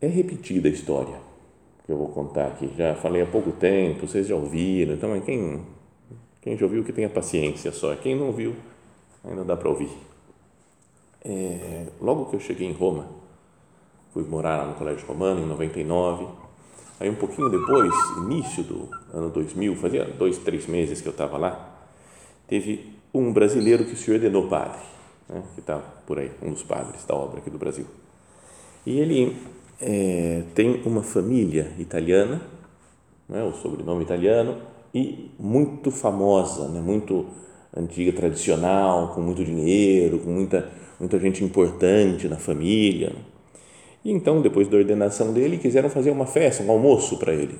É 0.00 0.06
repetida 0.06 0.68
a 0.68 0.72
história 0.72 1.18
que 1.84 1.92
eu 1.92 1.98
vou 1.98 2.08
contar 2.08 2.48
aqui. 2.48 2.70
Já 2.76 2.94
falei 2.94 3.22
há 3.22 3.26
pouco 3.26 3.52
tempo, 3.52 4.06
vocês 4.06 4.26
já 4.26 4.34
ouviram, 4.34 4.94
então 4.94 5.20
quem, 5.20 5.62
quem 6.40 6.56
já 6.56 6.64
ouviu 6.64 6.82
que 6.82 6.92
tenha 6.92 7.08
paciência 7.08 7.70
só, 7.70 7.94
quem 7.94 8.16
não 8.16 8.28
ouviu, 8.28 8.56
ainda 9.22 9.44
dá 9.44 9.56
para 9.56 9.68
ouvir. 9.68 9.90
É, 11.22 11.86
logo 12.00 12.26
que 12.26 12.36
eu 12.36 12.40
cheguei 12.40 12.66
em 12.66 12.72
Roma, 12.72 13.23
fui 14.14 14.22
morar 14.22 14.58
lá 14.58 14.66
no 14.68 14.74
Colégio 14.74 15.04
Romano 15.08 15.42
em 15.42 15.46
99. 15.46 16.26
Aí 17.00 17.10
um 17.10 17.16
pouquinho 17.16 17.50
depois, 17.50 17.92
início 18.18 18.62
do 18.62 18.88
ano 19.12 19.28
2000, 19.28 19.74
fazia 19.74 20.04
dois, 20.04 20.38
três 20.38 20.68
meses 20.68 21.00
que 21.00 21.08
eu 21.08 21.10
estava 21.10 21.36
lá, 21.36 21.88
teve 22.46 22.94
um 23.12 23.32
brasileiro 23.32 23.84
que 23.84 23.96
se 23.96 24.10
ordenou 24.12 24.46
padre, 24.46 24.80
né, 25.28 25.42
que 25.54 25.60
está 25.60 25.78
por 26.06 26.20
aí, 26.20 26.30
um 26.40 26.52
dos 26.52 26.62
padres 26.62 27.04
da 27.04 27.14
obra 27.14 27.40
aqui 27.40 27.50
do 27.50 27.58
Brasil. 27.58 27.84
E 28.86 29.00
ele 29.00 29.36
é, 29.80 30.44
tem 30.54 30.82
uma 30.84 31.02
família 31.02 31.72
italiana, 31.78 32.40
né, 33.28 33.42
o 33.42 33.52
sobrenome 33.52 34.04
italiano, 34.04 34.58
e 34.94 35.30
muito 35.38 35.90
famosa, 35.90 36.68
né, 36.68 36.80
muito 36.80 37.26
antiga, 37.76 38.12
tradicional, 38.12 39.08
com 39.08 39.20
muito 39.20 39.44
dinheiro, 39.44 40.20
com 40.20 40.30
muita, 40.30 40.70
muita 41.00 41.18
gente 41.18 41.42
importante 41.42 42.28
na 42.28 42.36
família. 42.36 43.12
E 44.04 44.12
então, 44.12 44.42
depois 44.42 44.68
da 44.68 44.76
ordenação 44.76 45.32
dele, 45.32 45.56
quiseram 45.56 45.88
fazer 45.88 46.10
uma 46.10 46.26
festa, 46.26 46.62
um 46.62 46.70
almoço 46.70 47.18
para 47.18 47.32
ele. 47.32 47.58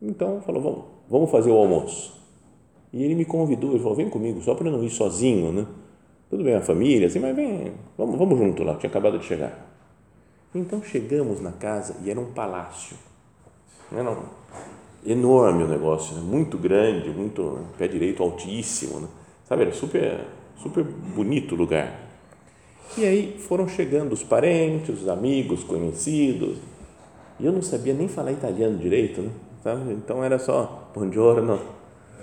Então, 0.00 0.40
falou, 0.42 0.62
vamos, 0.62 0.84
vamos 1.10 1.30
fazer 1.30 1.50
o 1.50 1.56
almoço. 1.56 2.14
E 2.92 3.02
ele 3.02 3.16
me 3.16 3.24
convidou, 3.24 3.70
ele 3.70 3.80
falou, 3.80 3.96
vem 3.96 4.08
comigo, 4.08 4.40
só 4.40 4.54
para 4.54 4.70
não 4.70 4.84
ir 4.84 4.90
sozinho, 4.90 5.50
né? 5.50 5.66
Tudo 6.30 6.44
bem, 6.44 6.54
a 6.54 6.60
família, 6.60 7.08
assim, 7.08 7.18
mas 7.18 7.34
vem, 7.34 7.72
vamos, 7.98 8.16
vamos 8.16 8.38
junto 8.38 8.62
lá, 8.62 8.76
tinha 8.76 8.88
acabado 8.88 9.18
de 9.18 9.24
chegar. 9.24 9.74
Então, 10.54 10.80
chegamos 10.82 11.40
na 11.40 11.52
casa 11.52 11.96
e 12.04 12.10
era 12.10 12.20
um 12.20 12.32
palácio. 12.32 12.96
Era 13.92 14.10
um, 14.10 14.22
enorme 15.04 15.64
o 15.64 15.68
negócio, 15.68 16.14
né? 16.14 16.22
muito 16.22 16.56
grande, 16.56 17.10
muito 17.10 17.58
pé 17.76 17.88
direito 17.88 18.22
altíssimo, 18.22 19.00
né? 19.00 19.08
sabe? 19.44 19.62
Era 19.62 19.72
super, 19.72 20.20
super 20.56 20.84
bonito 20.84 21.54
o 21.54 21.58
lugar. 21.58 22.05
E 22.96 23.04
aí 23.04 23.36
foram 23.38 23.68
chegando 23.68 24.12
os 24.12 24.22
parentes, 24.22 25.02
os 25.02 25.08
amigos, 25.08 25.62
conhecidos. 25.64 26.58
E 27.38 27.44
eu 27.44 27.52
não 27.52 27.62
sabia 27.62 27.92
nem 27.92 28.08
falar 28.08 28.32
italiano 28.32 28.78
direito, 28.78 29.20
né? 29.20 29.30
Sabe? 29.62 29.92
Então 29.92 30.22
era 30.24 30.38
só 30.38 30.90
buongiorno, 30.94 31.60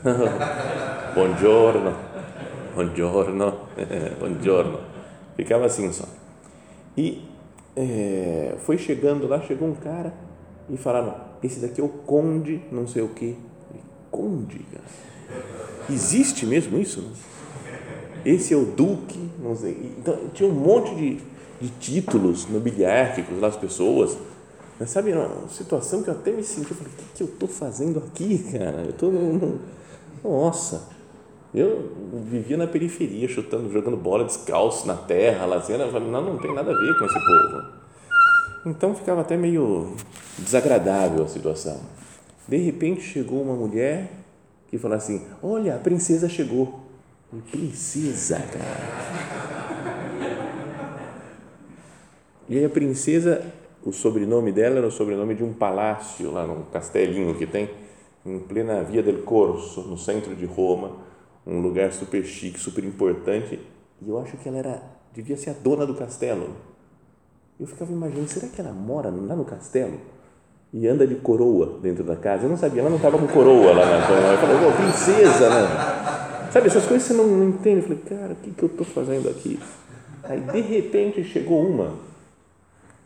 buongiorno, 1.13 1.93
buongiorno, 2.73 3.53
buongiorno. 4.19 4.79
Ficava 5.35 5.65
assim 5.65 5.91
só. 5.91 6.05
E 6.97 7.23
é, 7.75 8.55
foi 8.59 8.77
chegando 8.77 9.27
lá, 9.27 9.41
chegou 9.41 9.67
um 9.67 9.75
cara 9.75 10.13
e 10.69 10.77
falaram: 10.77 11.15
Esse 11.43 11.59
daqui 11.59 11.81
é 11.81 11.83
o 11.83 11.89
conde, 11.89 12.61
não 12.71 12.87
sei 12.87 13.03
o 13.03 13.09
que. 13.09 13.37
Conde. 14.09 14.61
Existe 15.89 16.45
mesmo 16.45 16.79
isso? 16.79 17.01
Né? 17.01 17.11
esse 18.25 18.53
é 18.53 18.57
o 18.57 18.65
duque, 18.65 19.19
não 19.43 19.55
sei. 19.55 19.93
Então, 19.99 20.17
tinha 20.33 20.47
um 20.47 20.53
monte 20.53 20.95
de, 20.95 21.19
de 21.59 21.69
títulos 21.79 22.47
nobiliárquicos 22.47 23.39
lá, 23.39 23.49
as 23.49 23.57
pessoas. 23.57 24.17
Mas 24.79 24.89
sabe, 24.89 25.11
uma 25.11 25.47
situação 25.49 26.01
que 26.01 26.09
eu 26.09 26.13
até 26.13 26.31
me 26.31 26.43
senti, 26.43 26.71
eu 26.71 26.77
falei, 26.77 26.93
o 26.93 26.95
que, 26.95 27.03
que 27.15 27.23
eu 27.23 27.27
estou 27.27 27.49
fazendo 27.49 27.99
aqui, 27.99 28.39
cara? 28.51 28.83
Eu 28.83 28.89
estou, 28.89 29.11
nossa, 30.23 30.87
eu 31.53 31.91
vivia 32.31 32.57
na 32.57 32.65
periferia, 32.65 33.27
chutando, 33.27 33.71
jogando 33.71 33.97
bola 33.97 34.23
descalço 34.23 34.87
na 34.87 34.95
terra, 34.95 35.45
lá, 35.45 35.57
assim, 35.57 35.73
falei, 35.73 36.09
não, 36.09 36.21
não 36.21 36.37
tem 36.39 36.53
nada 36.53 36.71
a 36.71 36.75
ver 36.75 36.97
com 36.97 37.05
esse 37.05 37.19
povo. 37.19 37.83
Então, 38.65 38.95
ficava 38.95 39.21
até 39.21 39.35
meio 39.35 39.93
desagradável 40.39 41.25
a 41.25 41.27
situação. 41.27 41.79
De 42.47 42.57
repente, 42.57 43.01
chegou 43.01 43.41
uma 43.41 43.55
mulher 43.55 44.09
que 44.67 44.77
falou 44.77 44.97
assim, 44.97 45.21
olha, 45.41 45.75
a 45.75 45.79
princesa 45.79 46.27
chegou. 46.29 46.82
Princesa, 47.41 48.39
cara. 48.39 49.13
E 52.47 52.57
aí 52.57 52.65
a 52.65 52.69
princesa, 52.69 53.41
o 53.83 53.91
sobrenome 53.91 54.51
dela 54.51 54.77
era 54.77 54.87
o 54.87 54.91
sobrenome 54.91 55.33
de 55.33 55.43
um 55.43 55.53
palácio 55.53 56.29
lá 56.31 56.45
num 56.45 56.63
castelinho 56.63 57.35
que 57.35 57.47
tem 57.47 57.69
em 58.25 58.39
plena 58.39 58.83
Via 58.83 59.01
del 59.01 59.23
Corso, 59.23 59.81
no 59.81 59.97
centro 59.97 60.35
de 60.35 60.45
Roma, 60.45 60.97
um 61.45 61.59
lugar 61.61 61.91
super 61.91 62.23
chique, 62.23 62.59
super 62.59 62.83
importante. 62.83 63.59
E 64.01 64.09
eu 64.09 64.19
acho 64.19 64.37
que 64.37 64.47
ela 64.47 64.57
era, 64.57 64.83
devia 65.13 65.37
ser 65.37 65.51
a 65.51 65.53
dona 65.53 65.85
do 65.85 65.95
castelo. 65.95 66.49
Eu 67.59 67.67
ficava 67.67 67.91
imaginando, 67.91 68.27
será 68.27 68.47
que 68.47 68.59
ela 68.59 68.71
mora 68.71 69.09
lá 69.09 69.35
no 69.35 69.45
castelo? 69.45 69.99
E 70.73 70.87
anda 70.87 71.05
de 71.05 71.15
coroa 71.15 71.79
dentro 71.81 72.03
da 72.03 72.15
casa. 72.15 72.43
Eu 72.43 72.49
não 72.49 72.57
sabia, 72.57 72.81
ela 72.81 72.89
não 72.89 72.97
estava 72.97 73.17
com 73.17 73.27
coroa 73.27 73.73
lá 73.73 73.85
na 73.85 74.31
Eu 74.31 74.37
falei, 74.37 74.55
oh, 74.67 74.71
princesa, 74.71 75.49
né? 75.49 76.22
Sabe, 76.53 76.67
essas 76.67 76.85
coisas 76.85 77.07
você 77.07 77.15
não, 77.15 77.25
não 77.25 77.49
entende. 77.49 77.77
Eu 77.77 77.81
falei, 77.81 78.03
cara, 78.07 78.33
o 78.33 78.35
que, 78.35 78.51
que 78.51 78.61
eu 78.61 78.67
estou 78.67 78.85
fazendo 78.85 79.27
aqui? 79.27 79.59
Aí, 80.23 80.39
de 80.39 80.61
repente, 80.61 81.23
chegou 81.23 81.67
uma 81.67 81.95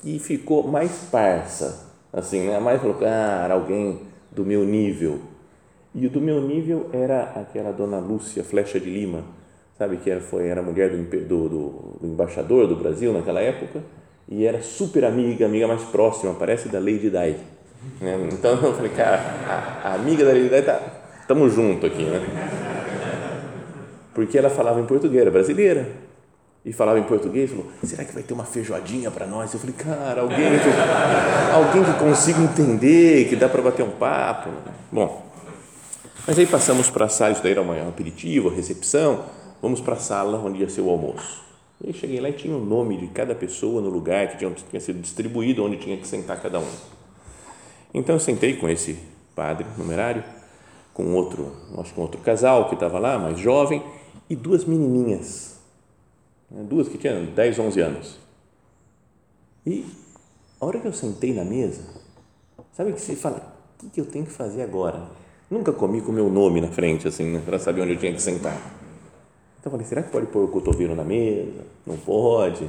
que 0.02 0.20
ficou 0.20 0.68
mais 0.68 0.92
parça, 1.10 1.88
assim, 2.12 2.42
né? 2.42 2.60
Mais 2.60 2.82
falou, 2.82 2.98
cara, 2.98 3.54
alguém 3.54 4.02
do 4.32 4.44
meu 4.44 4.66
nível. 4.66 5.22
E 5.96 6.06
o 6.06 6.10
do 6.10 6.20
meu 6.20 6.42
nível 6.42 6.90
era 6.92 7.24
aquela 7.38 7.72
dona 7.72 8.00
Lúcia 8.00 8.44
Flecha 8.44 8.82
de 8.82 8.90
Lima, 8.90 9.24
sabe, 9.78 9.96
que 9.96 10.12
era, 10.12 10.20
foi, 10.20 10.48
era 10.48 10.62
mulher 10.62 10.90
do, 10.90 11.02
do, 11.04 11.50
do, 11.50 11.70
do 12.02 12.08
embaixador 12.08 12.68
do 12.68 12.76
Brasil 12.76 13.14
naquela 13.14 13.40
época, 13.40 13.82
e 14.28 14.46
era 14.46 14.62
super 14.62 15.06
amiga, 15.06 15.46
amiga 15.46 15.70
mais 15.70 15.84
próxima, 15.84 16.34
parece 16.34 16.68
da 16.68 16.80
Lady 16.80 17.10
Di. 17.10 17.36
Né? 18.02 18.30
Então 18.30 18.62
eu 18.62 18.74
falei, 18.76 18.92
cara, 18.92 19.22
a, 19.48 19.88
a 19.88 19.94
amiga 19.94 20.26
da 20.26 20.34
Lady 20.34 20.50
Di 20.50 20.62
tá, 20.64 20.82
estamos 21.22 21.54
junto 21.54 21.86
aqui, 21.86 22.04
né? 22.04 22.77
Porque 24.18 24.36
ela 24.36 24.50
falava 24.50 24.82
em 24.82 24.86
português, 24.88 25.22
era 25.22 25.30
brasileira, 25.30 25.92
e 26.66 26.74
falava 26.74 26.98
em 26.98 27.04
português, 27.04 27.52
falou, 27.52 27.68
será 27.84 28.04
que 28.04 28.12
vai 28.16 28.24
ter 28.24 28.34
uma 28.34 28.46
feijoadinha 28.46 29.12
para 29.12 29.28
nós? 29.28 29.54
Eu 29.54 29.60
falei, 29.60 29.76
cara, 29.76 30.22
alguém 30.22 30.38
que, 30.38 31.54
alguém 31.54 31.84
que 31.84 32.00
consiga 32.00 32.42
entender, 32.42 33.30
que 33.30 33.36
dá 33.36 33.48
para 33.48 33.62
bater 33.62 33.84
um 33.84 33.92
papo. 33.92 34.50
Bom, 34.92 35.24
mas 36.26 36.40
aí 36.40 36.48
passamos 36.48 36.90
para 36.90 37.06
a 37.06 37.10
sala, 37.10 37.34
isso 37.34 37.44
daí 37.44 37.52
era 37.52 37.62
um 37.62 37.90
aperitivo, 37.90 38.50
recepção, 38.50 39.24
vamos 39.62 39.82
para 39.82 39.94
a 39.94 40.00
sala 40.00 40.42
onde 40.44 40.62
ia 40.62 40.68
ser 40.68 40.82
o 40.82 40.90
almoço. 40.90 41.44
E 41.86 41.94
cheguei 41.94 42.20
lá 42.20 42.30
e 42.30 42.34
tinha 42.34 42.58
o 42.58 42.66
nome 42.66 42.98
de 42.98 43.06
cada 43.10 43.36
pessoa 43.36 43.84
no 43.84 43.90
lugar 43.92 44.30
que 44.30 44.38
tinha, 44.40 44.50
tinha 44.50 44.80
sido 44.82 45.00
distribuído, 45.00 45.64
onde 45.64 45.78
tinha 45.78 45.96
que 45.96 46.08
sentar 46.08 46.42
cada 46.42 46.58
um. 46.58 46.72
Então 47.94 48.16
eu 48.16 48.20
sentei 48.20 48.56
com 48.56 48.68
esse 48.68 48.98
padre 49.36 49.68
numerário, 49.78 50.24
com 50.92 51.14
outro, 51.14 51.52
acho 51.78 51.94
que 51.94 52.00
outro 52.00 52.20
casal 52.22 52.68
que 52.68 52.74
estava 52.74 52.98
lá, 52.98 53.20
mais 53.20 53.38
jovem, 53.38 53.84
e 54.30 54.36
duas 54.36 54.66
menininhas, 54.66 55.60
né, 56.50 56.64
duas 56.68 56.88
que 56.88 56.98
tinham 56.98 57.26
10, 57.26 57.60
11 57.60 57.80
anos. 57.82 58.20
E 59.66 59.86
a 60.60 60.66
hora 60.66 60.80
que 60.80 60.88
eu 60.88 60.94
sentei 60.94 61.34
na 61.34 61.44
mesa, 61.44 61.82
sabe 62.74 62.94
que 62.94 63.02
você 63.02 63.16
fala, 63.16 63.56
o 63.84 63.90
que 63.90 64.02
eu 64.02 64.06
tenho 64.06 64.26
que 64.26 64.32
fazer 64.32 64.62
agora? 64.62 65.10
Nunca 65.50 65.72
comi 65.72 66.02
com 66.02 66.12
o 66.12 66.16
meu 66.16 66.30
nome 66.30 66.60
na 66.60 66.68
frente, 66.68 67.08
assim, 67.08 67.26
né, 67.32 67.42
para 67.46 67.60
saber 67.60 67.82
onde 67.82 67.94
eu 67.94 68.00
tinha 68.00 68.14
que 68.14 68.22
sentar. 68.22 68.56
Então 69.60 69.66
eu 69.66 69.72
falei, 69.72 69.86
será 69.86 70.04
que 70.04 70.12
pode 70.12 70.28
pôr 70.28 70.44
o 70.44 70.48
cotovelo 70.48 70.96
na 70.96 71.04
mesa? 71.04 71.66
Não 71.86 71.98
pode. 71.98 72.68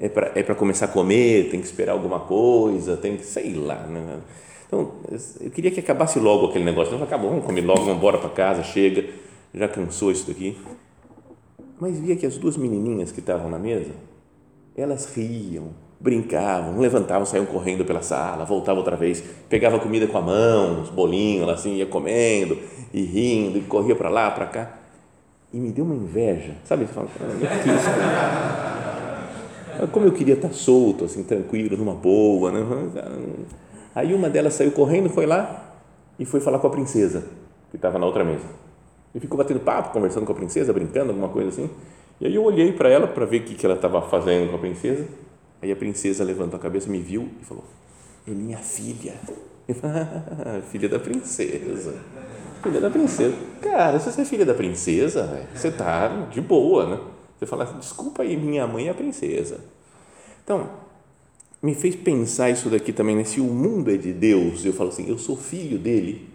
É 0.00 0.08
para 0.08 0.32
é 0.34 0.42
começar 0.54 0.84
a 0.84 0.88
comer, 0.88 1.50
tem 1.50 1.60
que 1.60 1.66
esperar 1.66 1.92
alguma 1.92 2.20
coisa, 2.20 2.96
tem 2.96 3.16
que, 3.16 3.24
sei 3.24 3.54
lá. 3.54 3.82
Né? 3.86 4.20
Então, 4.66 4.92
eu 5.40 5.50
queria 5.50 5.70
que 5.70 5.80
acabasse 5.80 6.20
logo 6.20 6.46
aquele 6.46 6.64
negócio. 6.64 6.94
Então, 6.94 7.04
acabou, 7.04 7.30
vamos 7.30 7.44
comer 7.44 7.62
logo, 7.62 7.80
vamos 7.80 7.96
embora 7.96 8.18
para 8.18 8.30
casa, 8.30 8.62
chega, 8.62 9.08
já 9.52 9.66
cansou 9.66 10.12
isso 10.12 10.26
daqui. 10.28 10.56
Mas 11.80 11.98
via 11.98 12.16
que 12.16 12.26
as 12.26 12.36
duas 12.36 12.56
menininhas 12.56 13.12
que 13.12 13.20
estavam 13.20 13.50
na 13.50 13.58
mesa, 13.58 13.92
elas 14.76 15.14
riam, 15.14 15.68
brincavam, 16.00 16.78
levantavam, 16.78 17.24
saíam 17.26 17.46
correndo 17.46 17.84
pela 17.84 18.02
sala, 18.02 18.44
voltavam 18.44 18.78
outra 18.78 18.96
vez, 18.96 19.22
pegava 19.48 19.78
comida 19.78 20.06
com 20.06 20.18
a 20.18 20.22
mão, 20.22 20.82
os 20.82 20.90
bolinhos, 20.90 21.48
assim, 21.48 21.74
ia 21.76 21.86
comendo 21.86 22.58
e 22.92 23.02
rindo, 23.02 23.58
e 23.58 23.62
corria 23.62 23.94
para 23.94 24.08
lá, 24.08 24.30
para 24.30 24.46
cá 24.46 24.78
e 25.52 25.58
me 25.58 25.70
deu 25.70 25.84
uma 25.84 25.94
inveja, 25.94 26.54
sabe? 26.64 26.86
Como 29.92 30.06
eu 30.06 30.12
queria 30.12 30.34
estar 30.34 30.52
solto, 30.52 31.04
assim, 31.04 31.22
tranquilo, 31.22 31.76
numa 31.76 31.94
boa, 31.94 32.50
né? 32.52 32.60
Aí 33.94 34.12
uma 34.12 34.28
delas 34.28 34.54
saiu 34.54 34.72
correndo, 34.72 35.08
foi 35.08 35.24
lá 35.24 35.74
e 36.18 36.24
foi 36.24 36.40
falar 36.40 36.58
com 36.58 36.66
a 36.66 36.70
princesa, 36.70 37.24
que 37.70 37.76
estava 37.76 37.98
na 37.98 38.06
outra 38.06 38.24
mesa. 38.24 38.44
E 39.18 39.20
ficou 39.20 39.36
batendo 39.36 39.58
papo, 39.58 39.90
conversando 39.90 40.24
com 40.24 40.30
a 40.30 40.34
princesa, 40.36 40.72
brincando, 40.72 41.10
alguma 41.10 41.28
coisa 41.28 41.48
assim. 41.48 41.68
E 42.20 42.26
aí 42.26 42.34
eu 42.36 42.44
olhei 42.44 42.72
para 42.72 42.88
ela 42.88 43.08
para 43.08 43.26
ver 43.26 43.40
o 43.40 43.44
que, 43.44 43.56
que 43.56 43.66
ela 43.66 43.74
estava 43.74 44.00
fazendo 44.00 44.48
com 44.48 44.54
a 44.54 44.60
princesa. 44.60 45.08
Aí 45.60 45.72
a 45.72 45.76
princesa 45.76 46.22
levantou 46.22 46.56
a 46.56 46.62
cabeça, 46.62 46.88
me 46.88 47.00
viu 47.00 47.28
e 47.42 47.44
falou: 47.44 47.64
É 48.28 48.30
minha 48.30 48.58
filha. 48.58 49.14
Filha 50.70 50.88
da 50.88 51.00
princesa. 51.00 51.94
Filha 52.62 52.80
da 52.80 52.88
princesa. 52.88 53.34
Cara, 53.60 53.98
se 53.98 54.10
você 54.10 54.20
é 54.22 54.24
filha 54.24 54.46
da 54.46 54.54
princesa, 54.54 55.46
você 55.52 55.70
tá 55.70 56.08
de 56.30 56.40
boa, 56.40 56.86
né? 56.86 57.00
Você 57.38 57.44
fala, 57.44 57.64
desculpa 57.64 58.22
aí, 58.22 58.36
minha 58.36 58.66
mãe 58.66 58.86
é 58.86 58.90
a 58.90 58.94
princesa. 58.94 59.60
Então, 60.42 60.70
me 61.60 61.74
fez 61.74 61.94
pensar 61.96 62.50
isso 62.50 62.70
daqui 62.70 62.92
também, 62.92 63.16
né? 63.16 63.24
se 63.24 63.40
o 63.40 63.44
mundo 63.44 63.90
é 63.90 63.96
de 63.96 64.12
Deus, 64.12 64.64
eu 64.64 64.72
falo 64.72 64.88
assim, 64.88 65.08
eu 65.08 65.18
sou 65.18 65.36
filho 65.36 65.78
dele, 65.78 66.28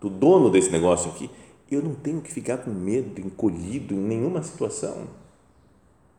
do 0.00 0.10
dono 0.10 0.50
desse 0.50 0.70
negócio 0.70 1.10
aqui, 1.10 1.30
eu 1.70 1.82
não 1.82 1.94
tenho 1.94 2.20
que 2.20 2.32
ficar 2.32 2.58
com 2.58 2.70
medo, 2.70 3.20
encolhido 3.20 3.94
em 3.94 3.98
nenhuma 3.98 4.42
situação. 4.42 5.06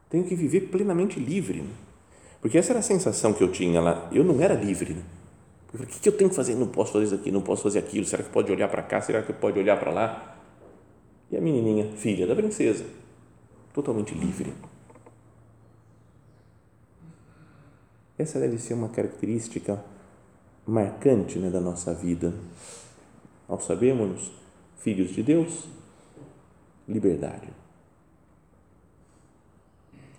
Tenho 0.10 0.24
que 0.24 0.36
viver 0.36 0.62
plenamente 0.70 1.20
livre. 1.20 1.64
Porque 2.42 2.58
essa 2.58 2.72
era 2.72 2.80
a 2.80 2.84
sensação 2.84 3.34
que 3.34 3.44
eu 3.44 3.52
tinha 3.52 3.82
lá. 3.82 4.10
Eu 4.12 4.24
não 4.24 4.42
era 4.42 4.54
livre. 4.54 4.96
Eu 5.74 5.80
falei, 5.80 5.86
o 5.86 6.00
que 6.00 6.10
eu 6.10 6.18
tenho 6.18 6.30
que 6.30 6.36
fazer? 6.36 6.56
Não 6.56 6.68
posso 6.68 6.94
fazer 6.94 7.06
isso 7.06 7.16
aqui, 7.16 7.32
não 7.32 7.42
posso 7.42 7.64
fazer 7.64 7.80
aquilo. 7.80 8.06
Será 8.06 8.24
que 8.24 8.30
pode 8.30 8.52
olhar 8.52 8.70
para 8.70 8.82
cá? 8.82 9.02
Será 9.02 9.22
que 9.22 9.34
pode 9.34 9.60
olhar 9.60 9.80
para 9.80 9.92
lá? 9.92 10.38
E 11.32 11.38
a 11.38 11.42
menininha, 11.42 11.92
filha 11.96 12.26
da 12.26 12.36
princesa, 12.36 12.86
totalmente 13.74 14.16
livre. 14.16 14.54
Essa 18.18 18.40
deve 18.40 18.58
ser 18.58 18.74
uma 18.74 18.90
característica 18.90 19.84
marcante 20.66 21.38
né, 21.40 21.50
da 21.50 21.62
nossa 21.62 21.94
vida. 21.94 22.34
Ao 23.48 23.60
sabermos 23.60 24.32
filhos 24.80 25.12
de 25.12 25.24
Deus, 25.24 25.68
liberdade. 26.88 27.50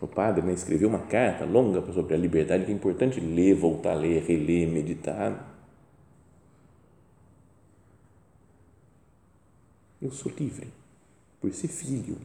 O 0.00 0.06
padre 0.06 0.42
né, 0.42 0.54
escreveu 0.54 0.88
uma 0.88 1.00
carta 1.00 1.44
longa 1.44 1.80
sobre 1.92 2.14
a 2.14 2.18
liberdade 2.18 2.64
que 2.64 2.72
é 2.72 2.74
importante 2.74 3.20
ler, 3.20 3.54
voltar 3.54 3.92
a 3.92 3.94
ler, 3.94 4.22
reler, 4.22 4.66
meditar. 4.66 5.46
Eu 10.00 10.10
sou 10.10 10.32
livre 10.38 10.68
por 11.38 11.52
ser 11.52 11.68
filho. 11.68 12.16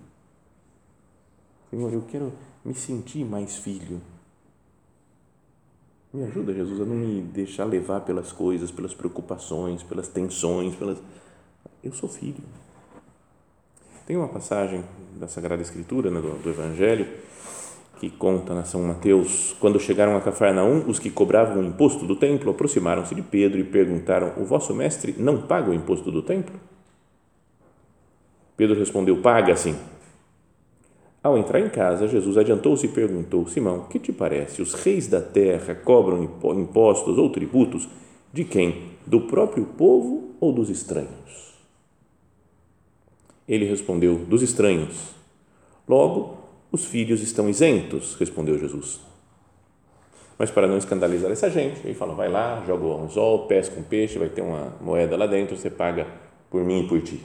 Senhor, 1.70 1.92
eu 1.92 2.04
quero 2.04 2.32
me 2.64 2.74
sentir 2.74 3.26
mais 3.26 3.58
filho. 3.58 4.02
Me 6.14 6.24
ajuda, 6.24 6.54
Jesus, 6.54 6.80
a 6.80 6.86
não 6.86 6.96
me 6.96 7.22
deixar 7.22 7.66
levar 7.66 8.00
pelas 8.02 8.32
coisas, 8.32 8.72
pelas 8.72 8.94
preocupações, 8.94 9.84
pelas 9.84 10.08
tensões, 10.08 10.74
pelas. 10.76 10.98
Eu 11.84 11.94
sou 11.94 12.10
filho. 12.10 12.44
Tem 14.06 14.16
uma 14.16 14.28
passagem 14.28 14.84
da 15.20 15.28
Sagrada 15.28 15.62
Escritura, 15.62 16.12
né, 16.12 16.22
do, 16.22 16.42
do 16.42 16.50
Evangelho, 16.50 17.08
que 18.00 18.10
conta 18.10 18.54
na 18.54 18.64
São 18.64 18.84
Mateus, 18.84 19.56
quando 19.60 19.80
chegaram 19.80 20.16
a 20.18 20.22
Cafarnaum, 20.22 20.84
os 20.88 21.00
que 21.00 21.10
cobravam 21.10 21.62
o 21.64 21.66
imposto 21.66 22.06
do 22.06 22.16
templo 22.16 22.52
aproximaram-se 22.52 23.16
de 23.16 23.22
Pedro 23.22 23.60
e 23.60 23.64
perguntaram: 23.64 24.34
O 24.38 24.46
vosso 24.46 24.74
mestre 24.74 25.16
não 25.18 25.42
paga 25.42 25.72
o 25.72 25.74
imposto 25.74 26.12
do 26.12 26.22
templo? 26.22 26.56
Pedro 28.58 28.78
respondeu: 28.78 29.22
Paga 29.22 29.56
sim. 29.56 29.76
Ao 31.24 31.38
entrar 31.38 31.60
em 31.60 31.70
casa, 31.70 32.08
Jesus 32.08 32.38
adiantou-se 32.38 32.86
e 32.86 32.90
perguntou: 32.90 33.48
Simão, 33.48 33.86
que 33.90 33.98
te 33.98 34.14
parece? 34.14 34.62
Os 34.62 34.74
reis 34.74 35.08
da 35.08 35.22
terra 35.22 35.74
cobram 35.74 36.30
impostos 36.56 37.18
ou 37.18 37.30
tributos 37.32 37.88
de 38.32 38.44
quem? 38.44 38.92
Do 39.08 39.22
próprio 39.22 39.66
povo 39.66 40.36
ou 40.40 40.52
dos 40.52 40.70
estranhos? 40.70 41.55
Ele 43.48 43.66
respondeu: 43.66 44.16
Dos 44.16 44.42
estranhos. 44.42 45.14
Logo, 45.88 46.38
os 46.72 46.86
filhos 46.86 47.22
estão 47.22 47.50
isentos, 47.50 48.16
respondeu 48.16 48.58
Jesus. 48.58 49.00
Mas 50.38 50.52
para 50.52 50.68
não 50.68 50.78
escandalizar 50.78 51.32
essa 51.32 51.50
gente, 51.50 51.80
ele 51.86 51.94
fala: 51.94 52.14
vai 52.14 52.30
lá, 52.30 52.64
joga 52.66 52.86
um 52.86 53.04
anzol, 53.04 53.48
pesca 53.48 53.80
um 53.80 53.84
peixe, 53.84 54.20
vai 54.20 54.30
ter 54.30 54.42
uma 54.42 54.74
moeda 54.82 55.16
lá 55.16 55.28
dentro, 55.28 55.56
você 55.56 55.70
paga 55.70 56.08
por 56.50 56.64
mim 56.64 56.84
e 56.84 56.88
por 56.88 57.02
ti. 57.02 57.22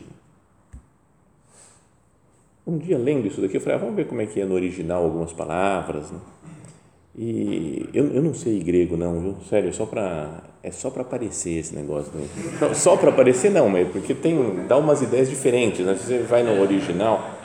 Um 2.66 2.78
dia, 2.78 2.96
lendo 2.96 3.26
isso 3.26 3.40
daqui, 3.40 3.56
eu 3.56 3.60
falei: 3.60 3.76
ah, 3.76 3.80
vamos 3.80 3.96
ver 3.96 4.06
como 4.06 4.20
é 4.20 4.26
que 4.26 4.40
é 4.40 4.44
no 4.44 4.54
original 4.54 5.02
algumas 5.02 5.32
palavras. 5.32 6.10
Né? 6.10 6.20
E 7.16 7.88
eu, 7.92 8.06
eu 8.14 8.22
não 8.22 8.32
sei 8.32 8.60
grego, 8.60 8.96
não, 8.96 9.20
viu? 9.20 9.36
Sério, 9.48 9.72
só 9.74 9.84
para 9.84 10.42
é 10.62 10.70
só 10.70 10.90
para 10.90 11.02
aparecer 11.02 11.58
esse 11.58 11.74
negócio. 11.74 12.12
Né? 12.14 12.26
Não, 12.60 12.74
só 12.74 12.96
para 12.96 13.10
aparecer, 13.10 13.50
não, 13.50 13.68
mas 13.68 13.88
porque 13.88 14.14
tem, 14.14 14.66
dá 14.68 14.76
umas 14.76 15.02
ideias 15.02 15.28
diferentes. 15.28 15.84
Né? 15.84 15.94
Você 15.94 16.18
vai 16.18 16.42
no 16.42 16.60
original 16.60 17.40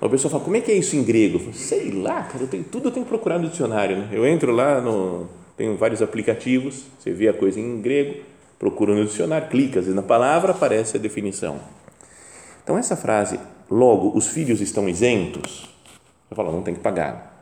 a 0.00 0.08
pessoa 0.08 0.30
fala, 0.30 0.44
como 0.44 0.56
é 0.56 0.60
que 0.60 0.70
é 0.70 0.74
isso 0.74 0.94
em 0.94 1.02
grego? 1.02 1.36
Eu 1.36 1.40
falo, 1.40 1.54
sei 1.54 1.90
lá, 1.90 2.22
cara, 2.22 2.44
eu 2.44 2.48
tenho, 2.48 2.62
tudo 2.64 2.88
eu 2.88 2.92
tenho 2.92 3.04
que 3.04 3.08
procurar 3.08 3.38
no 3.38 3.48
dicionário. 3.48 3.96
Né? 3.96 4.08
Eu 4.12 4.26
entro 4.26 4.52
lá, 4.52 4.80
no, 4.80 5.28
tenho 5.56 5.76
vários 5.76 6.00
aplicativos, 6.00 6.84
você 6.98 7.10
vê 7.10 7.28
a 7.28 7.32
coisa 7.32 7.58
em 7.58 7.80
grego, 7.80 8.22
procura 8.58 8.94
no 8.94 9.04
dicionário, 9.04 9.48
clica, 9.48 9.80
às 9.80 9.86
vezes 9.86 9.96
na 9.96 10.02
palavra 10.02 10.52
aparece 10.52 10.96
a 10.96 11.00
definição. 11.00 11.58
Então, 12.62 12.78
essa 12.78 12.96
frase, 12.96 13.40
logo, 13.68 14.16
os 14.16 14.28
filhos 14.28 14.60
estão 14.60 14.88
isentos, 14.88 15.68
eu 16.30 16.36
falo, 16.36 16.52
não 16.52 16.62
tem 16.62 16.74
que 16.74 16.80
pagar. 16.80 17.37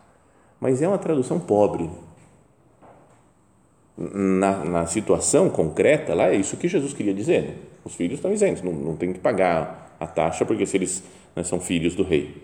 Mas 0.60 0.82
é 0.82 0.88
uma 0.88 0.98
tradução 0.98 1.38
pobre. 1.38 1.90
Na, 3.96 4.64
na 4.64 4.86
situação 4.86 5.48
concreta 5.48 6.14
lá, 6.14 6.28
é 6.28 6.36
isso 6.36 6.56
que 6.56 6.68
Jesus 6.68 6.92
queria 6.92 7.14
dizer. 7.14 7.42
Né? 7.42 7.54
Os 7.84 7.94
filhos 7.94 8.18
estão 8.18 8.32
isentos, 8.32 8.62
não, 8.62 8.72
não 8.72 8.96
tem 8.96 9.12
que 9.12 9.18
pagar 9.18 9.96
a 9.98 10.06
taxa, 10.06 10.44
porque 10.44 10.66
se 10.66 10.76
eles 10.76 11.02
né, 11.34 11.42
são 11.42 11.60
filhos 11.60 11.94
do 11.94 12.02
rei. 12.02 12.42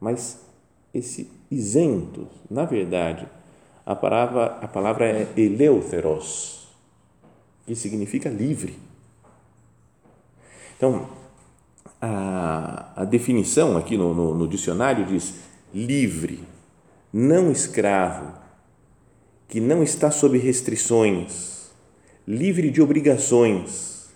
Mas 0.00 0.40
esse 0.94 1.30
isento, 1.50 2.26
na 2.50 2.64
verdade, 2.64 3.26
a 3.84 3.94
palavra, 3.94 4.58
a 4.60 4.68
palavra 4.68 5.06
é 5.06 5.28
eleutheros, 5.36 6.68
que 7.66 7.74
significa 7.74 8.28
livre. 8.28 8.78
Então, 10.76 11.08
a, 12.00 12.92
a 12.96 13.04
definição 13.04 13.76
aqui 13.76 13.96
no, 13.96 14.14
no, 14.14 14.34
no 14.34 14.48
dicionário 14.48 15.06
diz 15.06 15.34
livre, 15.74 16.40
não 17.12 17.50
escravo, 17.50 18.38
que 19.48 19.60
não 19.60 19.82
está 19.82 20.10
sob 20.10 20.38
restrições, 20.38 21.70
livre 22.26 22.70
de 22.70 22.80
obrigações, 22.80 24.10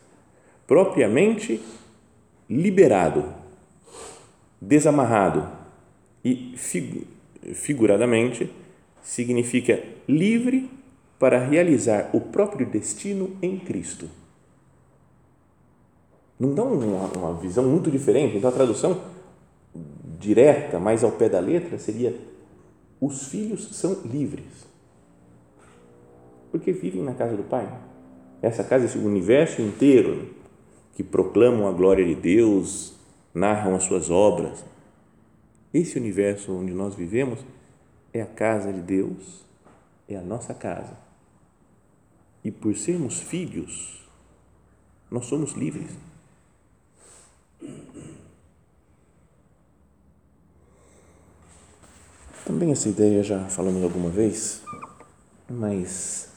propriamente 0.66 1.60
liberado, 2.48 3.34
desamarrado 4.60 5.48
e 6.24 6.54
figuradamente 7.54 8.50
significa 9.02 9.82
livre 10.08 10.70
para 11.18 11.38
realizar 11.38 12.10
o 12.12 12.20
próprio 12.20 12.66
destino 12.66 13.36
em 13.40 13.58
Cristo. 13.58 14.08
Não 16.38 16.54
dá 16.54 16.62
uma, 16.62 17.06
uma 17.16 17.34
visão 17.34 17.64
muito 17.64 17.90
diferente? 17.90 18.36
Então 18.36 18.50
a 18.50 18.52
tradução 18.52 19.00
direta, 20.18 20.78
mais 20.78 21.04
ao 21.04 21.12
pé 21.12 21.28
da 21.28 21.40
letra, 21.40 21.78
seria: 21.78 22.14
os 23.00 23.28
filhos 23.28 23.76
são 23.76 24.00
livres. 24.04 24.66
Porque 26.50 26.72
vivem 26.72 27.02
na 27.02 27.14
casa 27.14 27.36
do 27.36 27.42
Pai. 27.42 27.68
Essa 28.40 28.64
casa, 28.64 28.86
esse 28.86 28.98
universo 28.98 29.60
inteiro 29.60 30.34
que 30.94 31.02
proclamam 31.02 31.68
a 31.68 31.72
glória 31.72 32.04
de 32.04 32.14
Deus, 32.14 32.94
narram 33.34 33.74
as 33.74 33.84
suas 33.84 34.08
obras. 34.08 34.64
Esse 35.72 35.98
universo 35.98 36.52
onde 36.52 36.72
nós 36.72 36.94
vivemos 36.94 37.44
é 38.12 38.22
a 38.22 38.26
casa 38.26 38.72
de 38.72 38.80
Deus, 38.80 39.44
é 40.08 40.16
a 40.16 40.22
nossa 40.22 40.54
casa. 40.54 40.96
E 42.42 42.50
por 42.50 42.74
sermos 42.76 43.20
filhos, 43.20 44.08
nós 45.10 45.26
somos 45.26 45.52
livres. 45.52 45.90
Também 52.46 52.70
essa 52.70 52.88
ideia 52.88 53.24
já 53.24 53.40
falamos 53.46 53.82
alguma 53.82 54.08
vez, 54.08 54.62
mas 55.50 56.28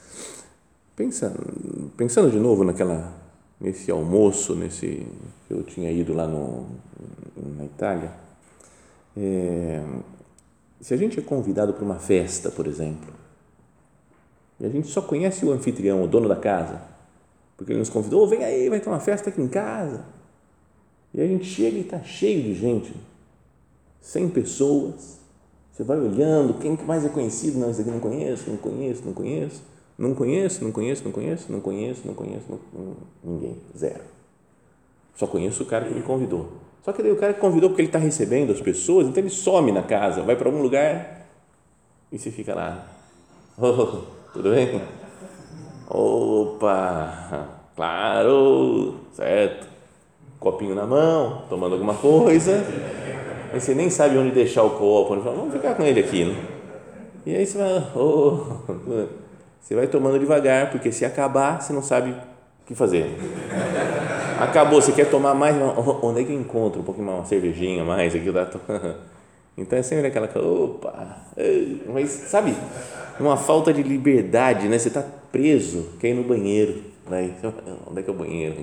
pensando, 0.96 1.92
pensando 1.96 2.32
de 2.32 2.40
novo 2.40 2.64
naquela 2.64 3.14
nesse 3.62 3.92
almoço, 3.92 4.56
nesse 4.56 5.06
que 5.48 5.54
eu 5.54 5.62
tinha 5.62 5.92
ido 5.92 6.16
lá 6.16 6.26
no, 6.26 6.66
na 7.56 7.64
Itália, 7.64 8.12
é, 9.16 9.86
se 10.82 10.96
a 10.96 10.98
gente 10.98 11.20
é 11.20 11.22
convidado 11.22 11.74
para 11.74 11.86
uma 11.86 12.00
festa, 12.00 12.50
por 12.50 12.66
exemplo, 12.66 13.14
e 14.60 14.66
a 14.66 14.70
gente 14.70 14.88
só 14.88 15.04
conhece 15.04 15.46
o 15.46 15.52
anfitrião, 15.52 16.04
o 16.04 16.08
dono 16.08 16.28
da 16.28 16.36
casa, 16.36 16.82
porque 17.56 17.72
ele 17.72 17.80
nos 17.80 17.90
convidou, 17.90 18.28
vem 18.28 18.44
aí, 18.44 18.68
vai 18.68 18.80
ter 18.80 18.90
uma 18.90 19.00
festa 19.00 19.30
aqui 19.30 19.40
em 19.40 19.48
casa. 19.48 20.06
E 21.14 21.22
a 21.22 21.28
gente 21.28 21.46
chega 21.46 21.78
e 21.78 21.82
está 21.82 22.02
cheio 22.02 22.42
de 22.42 22.56
gente, 22.56 22.96
100 24.02 24.30
pessoas, 24.30 25.19
você 25.80 25.84
vai 25.86 25.98
olhando, 25.98 26.56
quem 26.56 26.78
mais 26.86 27.06
é 27.06 27.10
conhecido? 27.10 27.58
Não, 27.58 27.70
esse 27.70 27.80
aqui 27.80 27.90
não 27.90 28.02
conheço, 28.02 28.50
não 28.50 28.58
conheço, 28.58 29.02
não 29.06 29.14
conheço, 29.14 29.64
não 29.98 30.14
conheço, 30.14 30.62
não 30.66 30.72
conheço, 30.74 31.04
não 31.06 31.12
conheço, 31.14 31.46
não 31.50 31.62
conheço, 31.62 32.02
não 32.04 32.14
conheço, 32.14 32.44
não, 32.74 32.96
ninguém, 33.24 33.56
zero. 33.78 34.02
Só 35.16 35.26
conheço 35.26 35.64
o 35.64 35.66
cara 35.66 35.86
que 35.86 35.94
me 35.94 36.02
convidou. 36.02 36.50
Só 36.84 36.92
que 36.92 37.02
daí 37.02 37.14
o 37.14 37.16
cara 37.16 37.34
que 37.34 37.40
convidou 37.40 37.70
porque 37.70 37.82
ele 37.82 37.88
está 37.88 37.98
recebendo 37.98 38.52
as 38.52 38.60
pessoas, 38.60 39.08
então 39.08 39.24
ele 39.24 39.30
some 39.30 39.72
na 39.72 39.82
casa, 39.82 40.22
vai 40.22 40.36
para 40.36 40.50
algum 40.50 40.62
lugar 40.62 41.26
e 42.12 42.20
você 42.20 42.30
fica 42.30 42.54
lá. 42.54 42.86
Oh, 43.62 44.04
tudo 44.32 44.52
bem? 44.52 44.82
Opa, 45.90 47.50
claro, 47.76 48.96
certo. 49.12 49.68
Copinho 50.40 50.74
na 50.76 50.86
mão, 50.86 51.44
tomando 51.50 51.74
alguma 51.74 51.94
coisa 51.94 52.66
Aí 53.52 53.60
você 53.60 53.74
nem 53.74 53.90
sabe 53.90 54.18
onde 54.18 54.32
deixar 54.32 54.64
o 54.64 54.72
copo. 54.72 55.20
Fala, 55.22 55.36
vamos 55.36 55.54
ficar 55.54 55.76
com 55.76 55.84
ele 55.84 56.00
aqui. 56.00 56.26
Né? 56.26 56.36
E 57.26 57.36
aí 57.36 57.46
você 57.46 57.58
vai, 57.58 57.84
oh, 57.96 58.44
você 59.60 59.76
vai 59.76 59.88
tomando 59.88 60.20
devagar, 60.20 60.72
porque 60.72 60.92
se 60.92 61.06
acabar, 61.06 61.62
você 61.62 61.74
não 61.74 61.82
sabe 61.82 62.12
o 62.12 62.66
que 62.66 62.76
fazer. 62.76 63.06
Acabou, 64.40 64.82
você 64.82 64.92
quer 64.92 65.10
tomar 65.10 65.34
mais? 65.34 65.56
Onde 66.02 66.22
é 66.22 66.24
que 66.24 66.32
eu 66.32 66.40
encontro 66.40 66.82
um 66.82 66.84
pouquinho 66.84 67.08
mais, 67.08 67.20
uma 67.20 67.26
cervejinha 67.26 67.84
mais? 67.84 68.16
Aqui 68.16 68.32
dá 68.32 68.50
então 69.58 69.78
é 69.78 69.84
sempre 69.84 70.08
aquela 70.08 70.30
opa, 70.40 71.18
mas 71.88 72.10
sabe, 72.10 72.56
uma 73.20 73.36
falta 73.36 73.74
de 73.74 73.84
liberdade, 73.84 74.68
né? 74.70 74.78
Você 74.78 74.88
está 74.88 75.04
preso, 75.32 75.90
quer 76.00 76.10
ir 76.10 76.14
no 76.14 76.24
banheiro. 76.24 76.82
Né? 77.10 77.32
Onde 77.90 78.00
é 78.00 78.04
que 78.04 78.10
é 78.10 78.14
o 78.14 78.16
banheiro? 78.16 78.56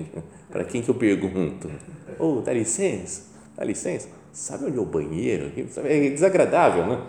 Para 0.49 0.63
quem 0.63 0.81
que 0.81 0.89
eu 0.89 0.95
pergunto? 0.95 1.69
Oh, 2.17 2.41
dá 2.43 2.53
licença, 2.53 3.23
dá 3.57 3.65
licença 3.65 4.07
sabe 4.37 4.65
onde 4.65 4.77
é 4.77 4.81
o 4.81 4.85
banheiro? 4.85 5.51
É 5.83 6.09
desagradável, 6.11 6.85
né? 6.85 7.01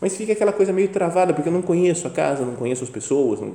Mas 0.00 0.16
fica 0.16 0.32
aquela 0.32 0.52
coisa 0.52 0.72
meio 0.72 0.88
travada, 0.88 1.34
porque 1.34 1.48
eu 1.48 1.52
não 1.52 1.62
conheço 1.62 2.06
a 2.06 2.10
casa, 2.10 2.44
não 2.44 2.56
conheço 2.56 2.82
as 2.82 2.90
pessoas. 2.90 3.40
Não... 3.40 3.52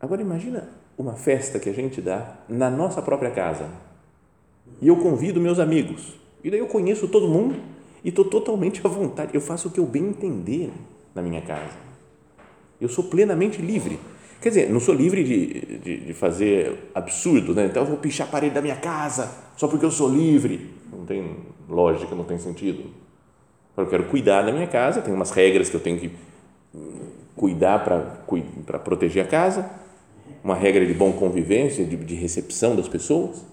Agora 0.00 0.22
imagina 0.22 0.68
uma 0.96 1.14
festa 1.14 1.58
que 1.58 1.68
a 1.68 1.72
gente 1.72 2.00
dá 2.00 2.38
na 2.48 2.70
nossa 2.70 3.02
própria 3.02 3.30
casa. 3.30 3.68
E 4.80 4.88
eu 4.88 4.96
convido 4.96 5.40
meus 5.40 5.58
amigos. 5.58 6.14
E 6.42 6.50
daí 6.50 6.60
eu 6.60 6.66
conheço 6.66 7.08
todo 7.08 7.28
mundo 7.28 7.56
e 8.02 8.08
estou 8.08 8.24
totalmente 8.24 8.80
à 8.84 8.88
vontade. 8.88 9.34
Eu 9.34 9.40
faço 9.40 9.68
o 9.68 9.70
que 9.70 9.78
eu 9.78 9.86
bem 9.86 10.08
entender 10.08 10.72
na 11.14 11.20
minha 11.20 11.42
casa. 11.42 11.76
Eu 12.80 12.88
sou 12.88 13.04
plenamente 13.04 13.60
livre. 13.60 13.98
Quer 14.40 14.48
dizer, 14.48 14.70
não 14.70 14.80
sou 14.80 14.94
livre 14.94 15.24
de, 15.24 15.78
de, 15.78 16.06
de 16.06 16.14
fazer 16.14 16.90
absurdo, 16.94 17.54
né? 17.54 17.66
Então 17.66 17.82
eu 17.82 17.88
vou 17.88 17.98
pichar 17.98 18.26
a 18.26 18.30
parede 18.30 18.54
da 18.54 18.60
minha 18.60 18.76
casa 18.76 19.43
só 19.56 19.68
porque 19.68 19.84
eu 19.84 19.90
sou 19.90 20.08
livre. 20.08 20.74
Não 20.92 21.04
tem 21.04 21.36
lógica, 21.68 22.14
não 22.14 22.24
tem 22.24 22.38
sentido. 22.38 22.90
Eu 23.76 23.86
quero 23.86 24.04
cuidar 24.04 24.42
da 24.42 24.52
minha 24.52 24.66
casa, 24.66 25.02
tem 25.02 25.12
umas 25.12 25.30
regras 25.30 25.68
que 25.68 25.76
eu 25.76 25.80
tenho 25.80 25.98
que 25.98 26.12
cuidar 27.36 27.84
para 27.84 28.78
proteger 28.78 29.24
a 29.24 29.28
casa, 29.28 29.68
uma 30.42 30.54
regra 30.54 30.86
de 30.86 30.94
bom 30.94 31.12
convivência, 31.12 31.84
de, 31.84 31.96
de 31.96 32.14
recepção 32.14 32.76
das 32.76 32.88
pessoas. 32.88 33.44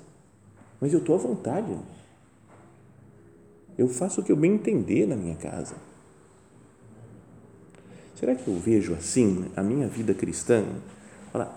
Mas 0.80 0.94
eu 0.94 1.00
estou 1.00 1.16
à 1.16 1.18
vontade. 1.18 1.76
Eu 3.78 3.88
faço 3.88 4.22
o 4.22 4.24
que 4.24 4.32
eu 4.32 4.36
bem 4.36 4.54
entender 4.54 5.08
na 5.08 5.16
minha 5.16 5.36
casa. 5.36 5.76
Será 8.16 8.36
que 8.36 8.48
eu 8.48 8.56
vejo 8.56 8.94
assim 8.94 9.46
a 9.56 9.64
minha 9.64 9.88
vida 9.88 10.14
cristã? 10.14 10.64
Olha, 11.34 11.50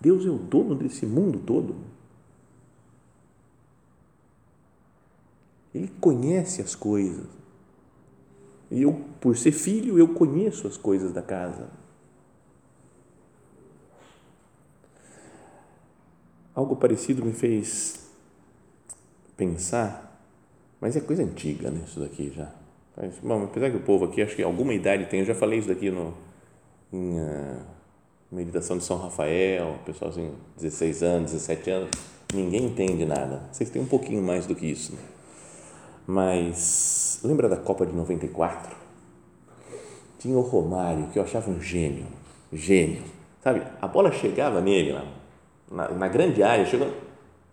Deus 0.00 0.24
é 0.24 0.30
o 0.30 0.38
dono 0.38 0.74
desse 0.74 1.04
mundo 1.04 1.40
todo. 1.44 1.74
Ele 5.76 5.88
conhece 6.00 6.62
as 6.62 6.74
coisas. 6.74 7.26
E 8.70 8.82
eu, 8.82 8.92
por 9.20 9.36
ser 9.36 9.52
filho, 9.52 9.98
eu 9.98 10.08
conheço 10.08 10.66
as 10.66 10.76
coisas 10.76 11.12
da 11.12 11.22
casa. 11.22 11.68
Algo 16.54 16.74
parecido 16.76 17.24
me 17.24 17.32
fez 17.32 18.10
pensar, 19.36 20.24
mas 20.80 20.96
é 20.96 21.00
coisa 21.00 21.22
antiga, 21.22 21.70
né? 21.70 21.82
Isso 21.86 22.00
daqui 22.00 22.32
já 22.34 22.50
Bom, 23.22 23.44
apesar 23.44 23.70
que 23.70 23.76
o 23.76 23.80
povo 23.80 24.06
aqui, 24.06 24.22
acho 24.22 24.34
que 24.34 24.42
alguma 24.42 24.72
idade 24.72 25.04
tem, 25.04 25.20
eu 25.20 25.26
já 25.26 25.34
falei 25.34 25.58
isso 25.58 25.68
daqui 25.68 25.90
no, 25.90 26.14
em 26.90 27.20
uh, 27.20 27.60
meditação 28.32 28.78
de 28.78 28.84
São 28.84 28.96
Rafael, 28.96 29.78
pessoal 29.84 30.10
assim, 30.10 30.32
16 30.56 31.02
anos, 31.02 31.32
17 31.32 31.70
anos, 31.70 31.90
ninguém 32.32 32.64
entende 32.64 33.04
nada. 33.04 33.42
Vocês 33.52 33.68
têm 33.68 33.82
um 33.82 33.86
pouquinho 33.86 34.22
mais 34.22 34.46
do 34.46 34.54
que 34.54 34.64
isso. 34.64 34.94
Né? 34.94 34.98
Mas 36.06 37.20
lembra 37.24 37.48
da 37.48 37.56
Copa 37.56 37.84
de 37.84 37.92
94? 37.92 38.76
Tinha 40.18 40.36
o 40.36 40.40
Romário, 40.40 41.08
que 41.08 41.18
eu 41.18 41.22
achava 41.22 41.50
um 41.50 41.60
gênio, 41.60 42.06
gênio. 42.52 43.02
Sabe, 43.42 43.62
a 43.80 43.88
bola 43.88 44.12
chegava 44.12 44.60
nele, 44.60 44.92
na, 44.92 45.04
na, 45.70 45.88
na 45.90 46.08
grande 46.08 46.42
área, 46.42 46.64
chegou, 46.64 46.92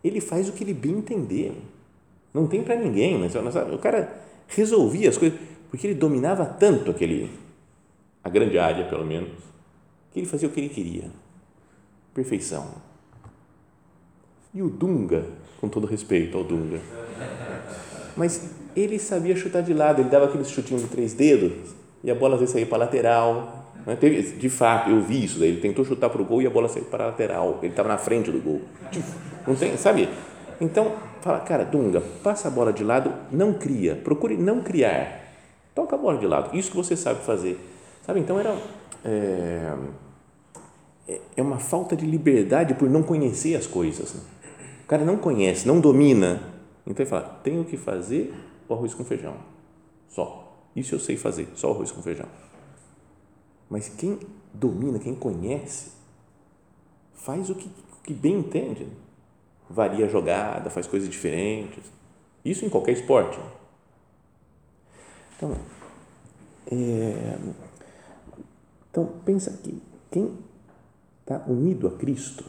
ele 0.03 0.21
faz 0.21 0.49
o 0.49 0.53
que 0.53 0.63
ele 0.63 0.73
bem 0.73 0.97
entender. 0.97 1.55
Não 2.33 2.47
tem 2.47 2.63
para 2.63 2.75
ninguém, 2.75 3.17
mas 3.17 3.33
o 3.35 3.77
cara 3.77 4.21
resolvia 4.47 5.09
as 5.09 5.17
coisas, 5.17 5.39
porque 5.69 5.87
ele 5.87 5.95
dominava 5.95 6.45
tanto 6.45 6.91
aquele, 6.91 7.31
a 8.23 8.29
grande 8.29 8.57
área, 8.57 8.85
pelo 8.85 9.05
menos, 9.05 9.31
que 10.11 10.19
ele 10.19 10.27
fazia 10.27 10.47
o 10.47 10.51
que 10.51 10.59
ele 10.59 10.69
queria. 10.69 11.09
Perfeição. 12.13 12.67
E 14.53 14.61
o 14.61 14.69
Dunga, 14.69 15.25
com 15.59 15.67
todo 15.67 15.87
respeito 15.87 16.37
ao 16.37 16.43
Dunga, 16.43 16.79
mas 18.15 18.49
ele 18.75 18.99
sabia 18.99 19.35
chutar 19.35 19.61
de 19.61 19.73
lado, 19.73 20.01
ele 20.01 20.09
dava 20.09 20.25
aqueles 20.25 20.49
chutinhos 20.49 20.81
de 20.83 20.89
três 20.89 21.13
dedos 21.13 21.51
e 22.03 22.11
a 22.11 22.15
bola 22.15 22.35
às 22.35 22.39
vezes 22.39 22.53
saía 22.53 22.65
para 22.65 22.79
lateral. 22.79 23.59
Né? 23.85 23.97
de 23.97 24.49
fato, 24.49 24.89
eu 24.89 25.01
vi 25.01 25.25
isso, 25.25 25.43
ele 25.43 25.59
tentou 25.59 25.83
chutar 25.83 26.09
para 26.09 26.21
o 26.21 26.25
gol 26.25 26.41
e 26.41 26.47
a 26.47 26.49
bola 26.49 26.69
saiu 26.69 26.85
para 26.85 27.03
a 27.03 27.07
lateral, 27.07 27.59
ele 27.61 27.71
estava 27.71 27.89
na 27.89 27.97
frente 27.97 28.31
do 28.31 28.39
gol. 28.39 28.61
Não 29.45 29.55
tem, 29.55 29.75
sabe? 29.75 30.07
Então, 30.61 30.93
fala, 31.21 31.41
cara, 31.41 31.65
Dunga, 31.65 32.01
passa 32.23 32.47
a 32.47 32.51
bola 32.51 32.71
de 32.71 32.83
lado, 32.83 33.13
não 33.29 33.53
cria, 33.53 33.95
procure 33.95 34.37
não 34.37 34.61
criar. 34.61 35.21
Toca 35.75 35.95
a 35.95 35.99
bola 35.99 36.17
de 36.17 36.25
lado, 36.25 36.57
isso 36.57 36.71
que 36.71 36.77
você 36.77 36.95
sabe 36.95 37.25
fazer. 37.25 37.59
Sabe, 38.05 38.19
então 38.19 38.39
era. 38.39 38.55
É, 39.03 39.73
é 41.35 41.41
uma 41.41 41.59
falta 41.59 41.95
de 41.95 42.05
liberdade 42.05 42.73
por 42.73 42.89
não 42.89 43.03
conhecer 43.03 43.55
as 43.55 43.67
coisas. 43.67 44.13
Né? 44.13 44.21
O 44.85 44.87
cara 44.87 45.03
não 45.03 45.17
conhece, 45.17 45.67
não 45.67 45.79
domina. 45.79 46.52
Então 46.85 47.03
ele 47.03 47.09
fala: 47.09 47.39
tenho 47.43 47.63
que 47.65 47.77
fazer 47.77 48.33
o 48.67 48.73
arroz 48.73 48.93
com 48.93 49.03
feijão. 49.03 49.37
Só. 50.09 50.41
Isso 50.75 50.95
eu 50.95 50.99
sei 50.99 51.17
fazer, 51.17 51.47
só 51.55 51.71
arroz 51.71 51.91
com 51.91 52.01
feijão. 52.01 52.27
Mas 53.69 53.89
quem 53.89 54.19
domina, 54.53 54.99
quem 54.99 55.13
conhece, 55.15 55.91
faz 57.13 57.49
o 57.49 57.55
que, 57.55 57.69
que 58.03 58.13
bem 58.13 58.39
entende. 58.39 58.87
Varia 59.69 60.05
a 60.05 60.09
jogada, 60.09 60.69
faz 60.69 60.87
coisas 60.87 61.09
diferentes. 61.09 61.83
Isso 62.43 62.65
em 62.65 62.69
qualquer 62.69 62.93
esporte. 62.93 63.39
Então, 65.37 65.55
é, 66.71 67.37
então 68.89 69.05
pensa 69.25 69.51
que 69.63 69.81
quem 70.11 70.37
está 71.21 71.43
unido 71.47 71.87
a 71.87 71.91
Cristo 71.91 72.45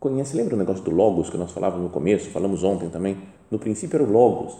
conhece, 0.00 0.34
lembra 0.34 0.54
o 0.54 0.58
negócio 0.58 0.82
do 0.82 0.90
Logos 0.90 1.28
que 1.28 1.36
nós 1.36 1.52
falávamos 1.52 1.84
no 1.84 1.90
começo, 1.90 2.30
falamos 2.30 2.64
ontem 2.64 2.88
também? 2.88 3.18
No 3.50 3.58
princípio 3.58 3.96
era 3.96 4.04
o 4.04 4.10
Logos, 4.10 4.56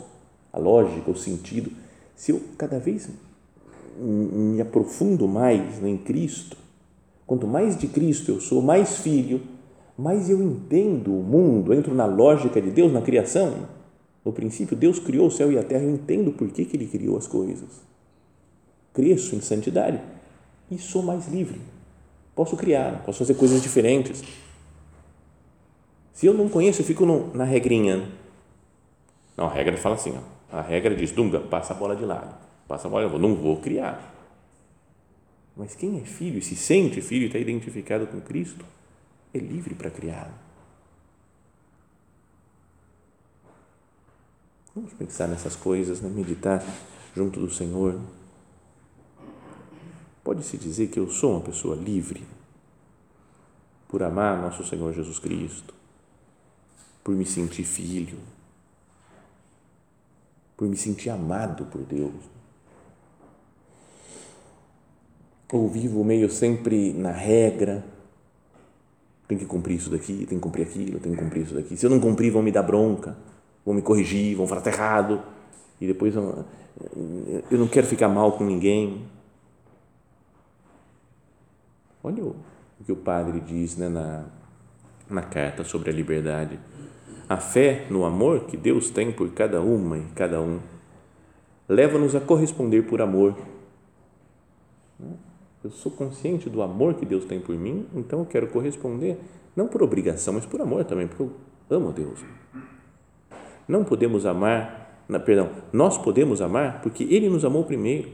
a 0.53 0.59
lógica, 0.59 1.11
o 1.11 1.16
sentido. 1.16 1.72
Se 2.14 2.31
eu 2.31 2.40
cada 2.59 2.79
vez 2.79 3.09
me 3.98 4.61
aprofundo 4.61 5.26
mais 5.26 5.83
em 5.83 5.96
Cristo, 5.96 6.57
quanto 7.26 7.46
mais 7.46 7.76
de 7.76 7.88
Cristo 7.88 8.31
eu 8.31 8.40
sou, 8.40 8.61
mais 8.61 8.98
filho, 8.98 9.40
mais 9.96 10.29
eu 10.29 10.42
entendo 10.42 11.12
o 11.12 11.22
mundo, 11.22 11.72
entro 11.72 11.94
na 11.94 12.05
lógica 12.05 12.61
de 12.61 12.70
Deus, 12.70 12.92
na 12.92 13.00
criação. 13.00 13.68
No 14.24 14.33
princípio, 14.33 14.76
Deus 14.76 14.98
criou 14.98 15.29
o 15.29 15.31
céu 15.31 15.50
e 15.50 15.59
a 15.59 15.62
terra, 15.62 15.85
eu 15.85 15.90
entendo 15.90 16.33
por 16.33 16.48
que, 16.48 16.64
que 16.66 16.76
Ele 16.76 16.87
criou 16.87 17.16
as 17.16 17.26
coisas. 17.26 17.68
Cresço 18.92 19.35
em 19.35 19.40
santidade 19.40 20.00
e 20.70 20.79
sou 20.79 21.03
mais 21.03 21.29
livre. 21.29 21.61
Posso 22.35 22.57
criar, 22.57 23.03
posso 23.05 23.18
fazer 23.20 23.35
coisas 23.35 23.62
diferentes. 23.62 24.22
Se 26.20 26.26
eu 26.26 26.35
não 26.35 26.50
conheço, 26.50 26.83
eu 26.83 26.85
fico 26.85 27.06
no, 27.06 27.35
na 27.35 27.44
regrinha. 27.44 28.06
Não, 29.35 29.46
a 29.46 29.50
regra 29.50 29.74
fala 29.78 29.94
assim, 29.94 30.14
ó, 30.14 30.54
a 30.54 30.61
regra 30.61 30.94
diz, 30.94 31.12
Dunga, 31.12 31.40
passa 31.40 31.72
a 31.72 31.76
bola 31.76 31.96
de 31.96 32.04
lado 32.04 32.35
Passa 32.68 32.88
a 32.88 32.90
bola, 32.90 33.04
eu 33.04 33.18
não 33.18 33.35
vou 33.35 33.59
criar. 33.59 34.14
Mas 35.56 35.74
quem 35.74 35.98
é 35.98 36.04
filho 36.04 36.38
e 36.38 36.42
se 36.42 36.54
sente 36.54 37.00
filho 37.00 37.22
e 37.22 37.26
está 37.28 37.38
identificado 37.38 38.06
com 38.06 38.20
Cristo, 38.20 38.62
é 39.33 39.38
livre 39.38 39.74
para 39.74 39.90
criar. 39.90 40.30
Vamos 44.74 44.92
pensar 44.92 45.26
nessas 45.26 45.56
coisas, 45.56 46.02
né? 46.02 46.11
meditar 46.11 46.62
junto 47.16 47.40
do 47.40 47.50
Senhor. 47.50 47.98
Pode-se 50.22 50.59
dizer 50.59 50.88
que 50.88 51.00
eu 51.00 51.09
sou 51.09 51.33
uma 51.33 51.40
pessoa 51.40 51.74
livre 51.74 52.22
por 53.88 54.02
amar 54.02 54.38
nosso 54.38 54.66
Senhor 54.66 54.92
Jesus 54.92 55.18
Cristo, 55.18 55.79
por 57.02 57.14
me 57.14 57.24
sentir 57.24 57.64
filho, 57.64 58.18
por 60.56 60.68
me 60.68 60.76
sentir 60.76 61.10
amado 61.10 61.64
por 61.66 61.82
Deus 61.82 62.40
ou 65.52 65.68
vivo 65.68 66.04
meio 66.04 66.30
sempre 66.30 66.92
na 66.92 67.10
regra, 67.10 67.84
tem 69.26 69.36
que 69.38 69.44
cumprir 69.44 69.76
isso 69.76 69.90
daqui, 69.90 70.26
tem 70.26 70.38
que 70.38 70.42
cumprir 70.42 70.62
aquilo, 70.62 70.98
tem 71.00 71.12
que 71.12 71.18
cumprir 71.18 71.42
isso 71.42 71.54
daqui. 71.54 71.76
Se 71.76 71.86
eu 71.86 71.90
não 71.90 72.00
cumprir, 72.00 72.30
vão 72.30 72.42
me 72.42 72.52
dar 72.52 72.62
bronca, 72.62 73.16
vão 73.64 73.74
me 73.74 73.82
corrigir, 73.82 74.36
vão 74.36 74.46
falar 74.46 74.60
tá 74.60 74.70
errado, 74.70 75.22
e 75.80 75.86
depois 75.86 76.14
eu, 76.14 76.44
eu 77.50 77.58
não 77.58 77.68
quero 77.68 77.86
ficar 77.86 78.08
mal 78.08 78.32
com 78.32 78.44
ninguém. 78.44 79.06
Olha 82.02 82.24
o, 82.24 82.36
que 82.84 82.92
o 82.92 82.96
padre 82.96 83.40
diz 83.40 83.76
né, 83.76 83.88
na, 83.88 84.24
na 85.08 85.22
carta 85.22 85.64
sobre 85.64 85.90
a 85.90 85.92
liberdade. 85.92 86.58
A 87.30 87.38
fé 87.38 87.86
no 87.88 88.04
amor 88.04 88.40
que 88.40 88.56
Deus 88.58 88.90
tem 88.90 89.10
por 89.10 89.30
cada 89.30 89.62
uma 89.62 89.96
e 89.96 90.04
cada 90.14 90.42
um 90.42 90.58
leva-nos 91.66 92.14
a 92.14 92.20
corresponder 92.20 92.82
por 92.82 93.00
amor 93.00 93.34
eu 95.62 95.70
sou 95.70 95.92
consciente 95.92 96.48
do 96.48 96.62
amor 96.62 96.94
que 96.94 97.04
Deus 97.04 97.26
tem 97.26 97.38
por 97.38 97.54
mim, 97.54 97.86
então 97.94 98.20
eu 98.20 98.26
quero 98.26 98.46
corresponder, 98.46 99.18
não 99.54 99.68
por 99.68 99.82
obrigação, 99.82 100.34
mas 100.34 100.46
por 100.46 100.60
amor 100.60 100.84
também, 100.84 101.06
porque 101.06 101.22
eu 101.22 101.32
amo 101.68 101.92
Deus. 101.92 102.20
Não 103.68 103.84
podemos 103.84 104.24
amar, 104.24 105.04
perdão, 105.26 105.50
nós 105.70 105.98
podemos 105.98 106.40
amar 106.40 106.80
porque 106.80 107.04
Ele 107.04 107.28
nos 107.28 107.44
amou 107.44 107.64
primeiro. 107.64 108.08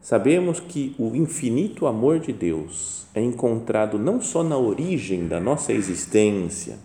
Sabemos 0.00 0.58
que 0.58 0.94
o 0.98 1.14
infinito 1.14 1.86
amor 1.86 2.18
de 2.18 2.32
Deus 2.32 3.06
é 3.14 3.20
encontrado 3.20 3.98
não 3.98 4.22
só 4.22 4.42
na 4.42 4.56
origem 4.56 5.28
da 5.28 5.38
nossa 5.38 5.70
existência, 5.70 6.78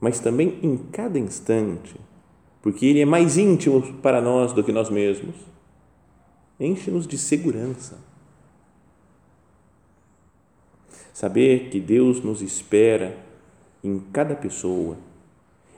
mas 0.00 0.20
também 0.20 0.58
em 0.62 0.76
cada 0.76 1.18
instante, 1.18 1.96
porque 2.62 2.86
Ele 2.86 3.00
é 3.00 3.06
mais 3.06 3.36
íntimo 3.36 3.82
para 4.02 4.20
nós 4.20 4.52
do 4.52 4.62
que 4.62 4.72
nós 4.72 4.90
mesmos 4.90 5.34
enche-nos 6.58 7.06
de 7.06 7.18
segurança. 7.18 7.98
Saber 11.12 11.68
que 11.70 11.80
Deus 11.80 12.22
nos 12.22 12.42
espera 12.42 13.16
em 13.82 13.98
cada 14.12 14.34
pessoa 14.34 14.96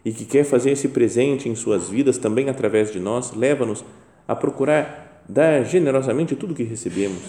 e 0.04 0.12
que 0.12 0.24
quer 0.24 0.44
fazer 0.44 0.70
esse 0.70 0.88
presente 0.88 1.48
em 1.48 1.54
suas 1.54 1.88
vidas 1.88 2.18
também 2.18 2.48
através 2.48 2.90
de 2.92 2.98
nós, 2.98 3.33
leva-nos 3.33 3.85
a 4.26 4.35
procurar 4.35 5.22
dar 5.28 5.62
generosamente 5.64 6.35
tudo 6.35 6.54
que 6.54 6.62
recebemos. 6.62 7.22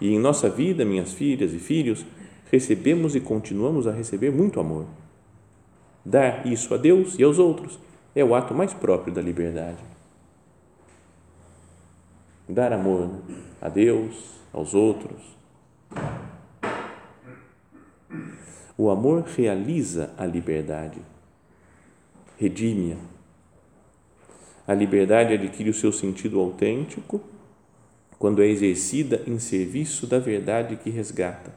E 0.00 0.12
em 0.12 0.18
nossa 0.18 0.50
vida, 0.50 0.84
minhas 0.84 1.12
filhas 1.12 1.54
e 1.54 1.58
filhos, 1.58 2.04
recebemos 2.50 3.14
e 3.14 3.20
continuamos 3.20 3.86
a 3.86 3.92
receber 3.92 4.30
muito 4.30 4.60
amor. 4.60 4.86
Dar 6.06 6.46
isso 6.46 6.72
a 6.72 6.76
Deus 6.76 7.18
e 7.18 7.22
aos 7.22 7.38
outros 7.38 7.78
é 8.14 8.24
o 8.24 8.34
ato 8.34 8.54
mais 8.54 8.72
próprio 8.72 9.12
da 9.12 9.20
liberdade 9.20 9.96
dar 12.48 12.72
amor 12.72 13.08
né? 13.08 13.20
a 13.60 13.68
Deus, 13.68 14.14
aos 14.52 14.74
outros. 14.74 15.20
O 18.78 18.90
amor 18.90 19.22
realiza 19.22 20.12
a 20.18 20.26
liberdade, 20.26 21.00
redime-a. 22.38 22.96
A 24.70 24.74
liberdade 24.74 25.32
adquire 25.32 25.70
o 25.70 25.74
seu 25.74 25.92
sentido 25.92 26.38
autêntico 26.38 27.20
quando 28.18 28.42
é 28.42 28.46
exercida 28.46 29.22
em 29.26 29.38
serviço 29.38 30.06
da 30.06 30.18
verdade 30.18 30.76
que 30.76 30.90
resgata, 30.90 31.52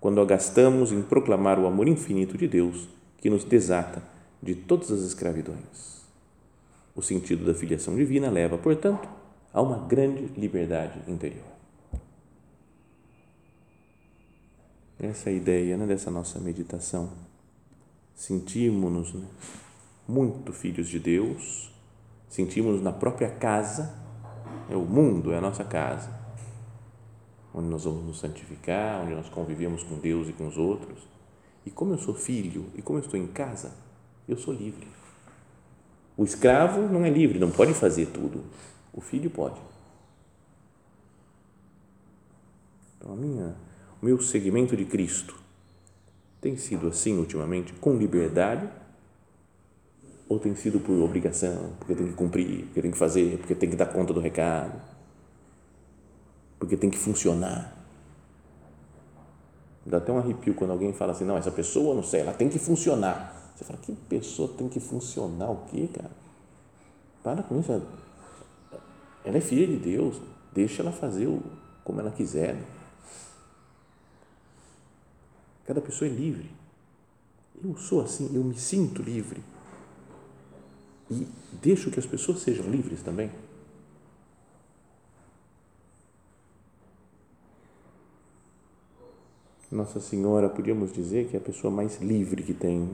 quando 0.00 0.20
a 0.20 0.24
gastamos 0.24 0.92
em 0.92 1.02
proclamar 1.02 1.58
o 1.58 1.66
amor 1.66 1.88
infinito 1.88 2.36
de 2.36 2.48
Deus 2.48 2.88
que 3.18 3.30
nos 3.30 3.44
desata 3.44 4.02
de 4.42 4.54
todas 4.54 4.90
as 4.90 5.00
escravidões. 5.00 6.02
O 6.94 7.02
sentido 7.02 7.44
da 7.44 7.54
filiação 7.54 7.94
divina 7.96 8.30
leva, 8.30 8.56
portanto, 8.56 9.08
a 9.52 9.60
uma 9.60 9.78
grande 9.78 10.26
liberdade 10.38 10.98
interior. 11.08 11.56
Essa 14.98 15.28
é 15.28 15.32
a 15.32 15.36
ideia 15.36 15.76
né, 15.76 15.86
dessa 15.86 16.10
nossa 16.10 16.38
meditação. 16.38 17.10
Sentimos-nos 18.14 19.12
né, 19.12 19.26
muito 20.08 20.52
filhos 20.52 20.88
de 20.88 20.98
Deus, 20.98 21.70
sentimos-nos 22.28 22.82
na 22.82 22.92
própria 22.92 23.28
casa, 23.28 23.94
é 24.70 24.76
o 24.76 24.82
mundo 24.82 25.32
é 25.32 25.38
a 25.38 25.40
nossa 25.40 25.64
casa, 25.64 26.10
onde 27.54 27.68
nós 27.68 27.84
vamos 27.84 28.04
nos 28.04 28.20
santificar, 28.20 29.02
onde 29.02 29.14
nós 29.14 29.28
convivemos 29.28 29.82
com 29.82 29.98
Deus 29.98 30.28
e 30.28 30.32
com 30.32 30.46
os 30.46 30.56
outros. 30.56 31.15
E 31.66 31.70
como 31.70 31.92
eu 31.92 31.98
sou 31.98 32.14
filho 32.14 32.66
e 32.76 32.80
como 32.80 33.00
eu 33.00 33.04
estou 33.04 33.18
em 33.18 33.26
casa, 33.26 33.72
eu 34.28 34.38
sou 34.38 34.54
livre. 34.54 34.86
O 36.16 36.24
escravo 36.24 36.82
não 36.82 37.04
é 37.04 37.10
livre, 37.10 37.38
não 37.38 37.50
pode 37.50 37.74
fazer 37.74 38.06
tudo. 38.06 38.44
O 38.92 39.00
filho 39.00 39.28
pode. 39.28 39.60
Então, 42.96 43.12
a 43.12 43.16
minha, 43.16 43.56
o 44.00 44.06
meu 44.06 44.20
seguimento 44.22 44.76
de 44.76 44.84
Cristo 44.84 45.38
tem 46.40 46.56
sido 46.56 46.88
assim 46.88 47.18
ultimamente, 47.18 47.72
com 47.74 47.96
liberdade, 47.96 48.68
ou 50.28 50.38
tem 50.38 50.54
sido 50.54 50.80
por 50.80 50.94
obrigação, 51.02 51.72
porque 51.78 51.94
tem 51.94 52.06
que 52.06 52.14
cumprir, 52.14 52.64
porque 52.66 52.82
tem 52.82 52.90
que 52.90 52.96
fazer, 52.96 53.38
porque 53.38 53.54
tem 53.54 53.68
que 53.68 53.76
dar 53.76 53.86
conta 53.86 54.12
do 54.12 54.20
recado, 54.20 54.80
porque 56.58 56.76
tem 56.76 56.88
que 56.88 56.98
funcionar. 56.98 57.75
Dá 59.86 59.98
até 59.98 60.10
um 60.10 60.18
arrepio 60.18 60.52
quando 60.52 60.72
alguém 60.72 60.92
fala 60.92 61.12
assim, 61.12 61.24
não, 61.24 61.36
essa 61.36 61.50
pessoa, 61.52 61.94
não 61.94 62.02
sei, 62.02 62.20
ela 62.20 62.32
tem 62.32 62.48
que 62.48 62.58
funcionar. 62.58 63.52
Você 63.54 63.64
fala, 63.64 63.78
que 63.78 63.92
pessoa 63.92 64.48
tem 64.48 64.68
que 64.68 64.80
funcionar 64.80 65.48
o 65.48 65.64
quê, 65.66 65.88
cara? 65.94 66.10
Para 67.22 67.42
com 67.44 67.60
isso, 67.60 67.72
ela 69.24 69.38
é 69.38 69.40
filha 69.40 69.66
de 69.66 69.76
Deus, 69.76 70.20
deixa 70.52 70.82
ela 70.82 70.90
fazer 70.90 71.28
o, 71.28 71.40
como 71.84 72.00
ela 72.00 72.10
quiser. 72.10 72.60
Cada 75.64 75.80
pessoa 75.80 76.08
é 76.08 76.12
livre. 76.12 76.50
Eu 77.62 77.76
sou 77.76 78.00
assim, 78.00 78.30
eu 78.34 78.42
me 78.42 78.56
sinto 78.56 79.02
livre. 79.02 79.42
E 81.10 81.26
deixo 81.62 81.90
que 81.92 81.98
as 82.00 82.06
pessoas 82.06 82.40
sejam 82.40 82.68
livres 82.68 83.02
também. 83.02 83.30
Nossa 89.70 90.00
Senhora, 90.00 90.48
podíamos 90.48 90.92
dizer 90.92 91.28
que 91.28 91.36
é 91.36 91.38
a 91.38 91.42
pessoa 91.42 91.72
mais 91.72 92.00
livre 92.00 92.42
que 92.42 92.54
tem 92.54 92.88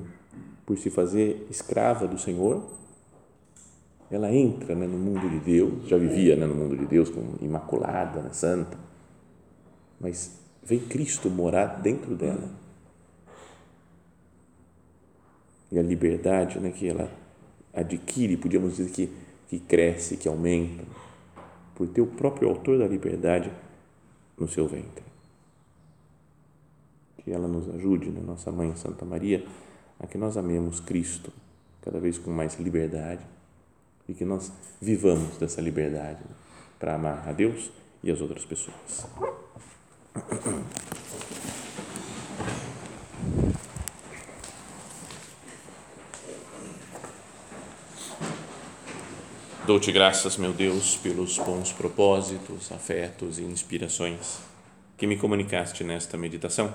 por 0.64 0.78
se 0.78 0.90
fazer 0.90 1.46
escrava 1.50 2.06
do 2.06 2.18
Senhor 2.18 2.62
ela 4.12 4.30
entra 4.30 4.74
né, 4.74 4.86
no 4.86 4.98
mundo 4.98 5.28
de 5.28 5.38
Deus, 5.40 5.88
já 5.88 5.96
vivia 5.96 6.36
né, 6.36 6.46
no 6.46 6.54
mundo 6.54 6.76
de 6.76 6.84
Deus 6.84 7.08
como 7.08 7.38
imaculada, 7.40 8.20
né, 8.20 8.30
santa, 8.32 8.76
mas 9.98 10.38
vem 10.62 10.80
Cristo 10.80 11.30
morar 11.30 11.80
dentro 11.80 12.14
dela. 12.14 12.50
E 15.70 15.78
a 15.78 15.82
liberdade 15.82 16.60
né, 16.60 16.70
que 16.70 16.86
ela 16.86 17.10
adquire, 17.72 18.36
podíamos 18.36 18.76
dizer 18.76 18.92
que, 18.92 19.10
que 19.48 19.58
cresce, 19.58 20.18
que 20.18 20.28
aumenta, 20.28 20.84
por 21.74 21.88
ter 21.88 22.02
o 22.02 22.06
próprio 22.06 22.50
autor 22.50 22.78
da 22.78 22.86
liberdade 22.86 23.50
no 24.38 24.46
seu 24.46 24.68
ventre. 24.68 25.11
Que 27.24 27.32
ela 27.32 27.46
nos 27.46 27.68
ajude, 27.74 28.10
né, 28.10 28.20
nossa 28.24 28.50
Mãe 28.50 28.74
Santa 28.74 29.04
Maria, 29.04 29.44
a 30.00 30.06
que 30.06 30.18
nós 30.18 30.36
amemos 30.36 30.80
Cristo 30.80 31.32
cada 31.80 31.98
vez 32.00 32.18
com 32.18 32.30
mais 32.30 32.58
liberdade 32.58 33.24
e 34.08 34.14
que 34.14 34.24
nós 34.24 34.52
vivamos 34.80 35.36
dessa 35.36 35.60
liberdade 35.60 36.22
para 36.78 36.94
amar 36.94 37.28
a 37.28 37.32
Deus 37.32 37.70
e 38.02 38.10
as 38.10 38.20
outras 38.20 38.44
pessoas. 38.44 39.06
Dou-te 49.64 49.92
graças, 49.92 50.36
meu 50.36 50.52
Deus, 50.52 50.96
pelos 50.96 51.38
bons 51.38 51.72
propósitos, 51.72 52.72
afetos 52.72 53.38
e 53.38 53.42
inspirações 53.42 54.40
que 54.98 55.06
me 55.06 55.16
comunicaste 55.16 55.84
nesta 55.84 56.18
meditação. 56.18 56.74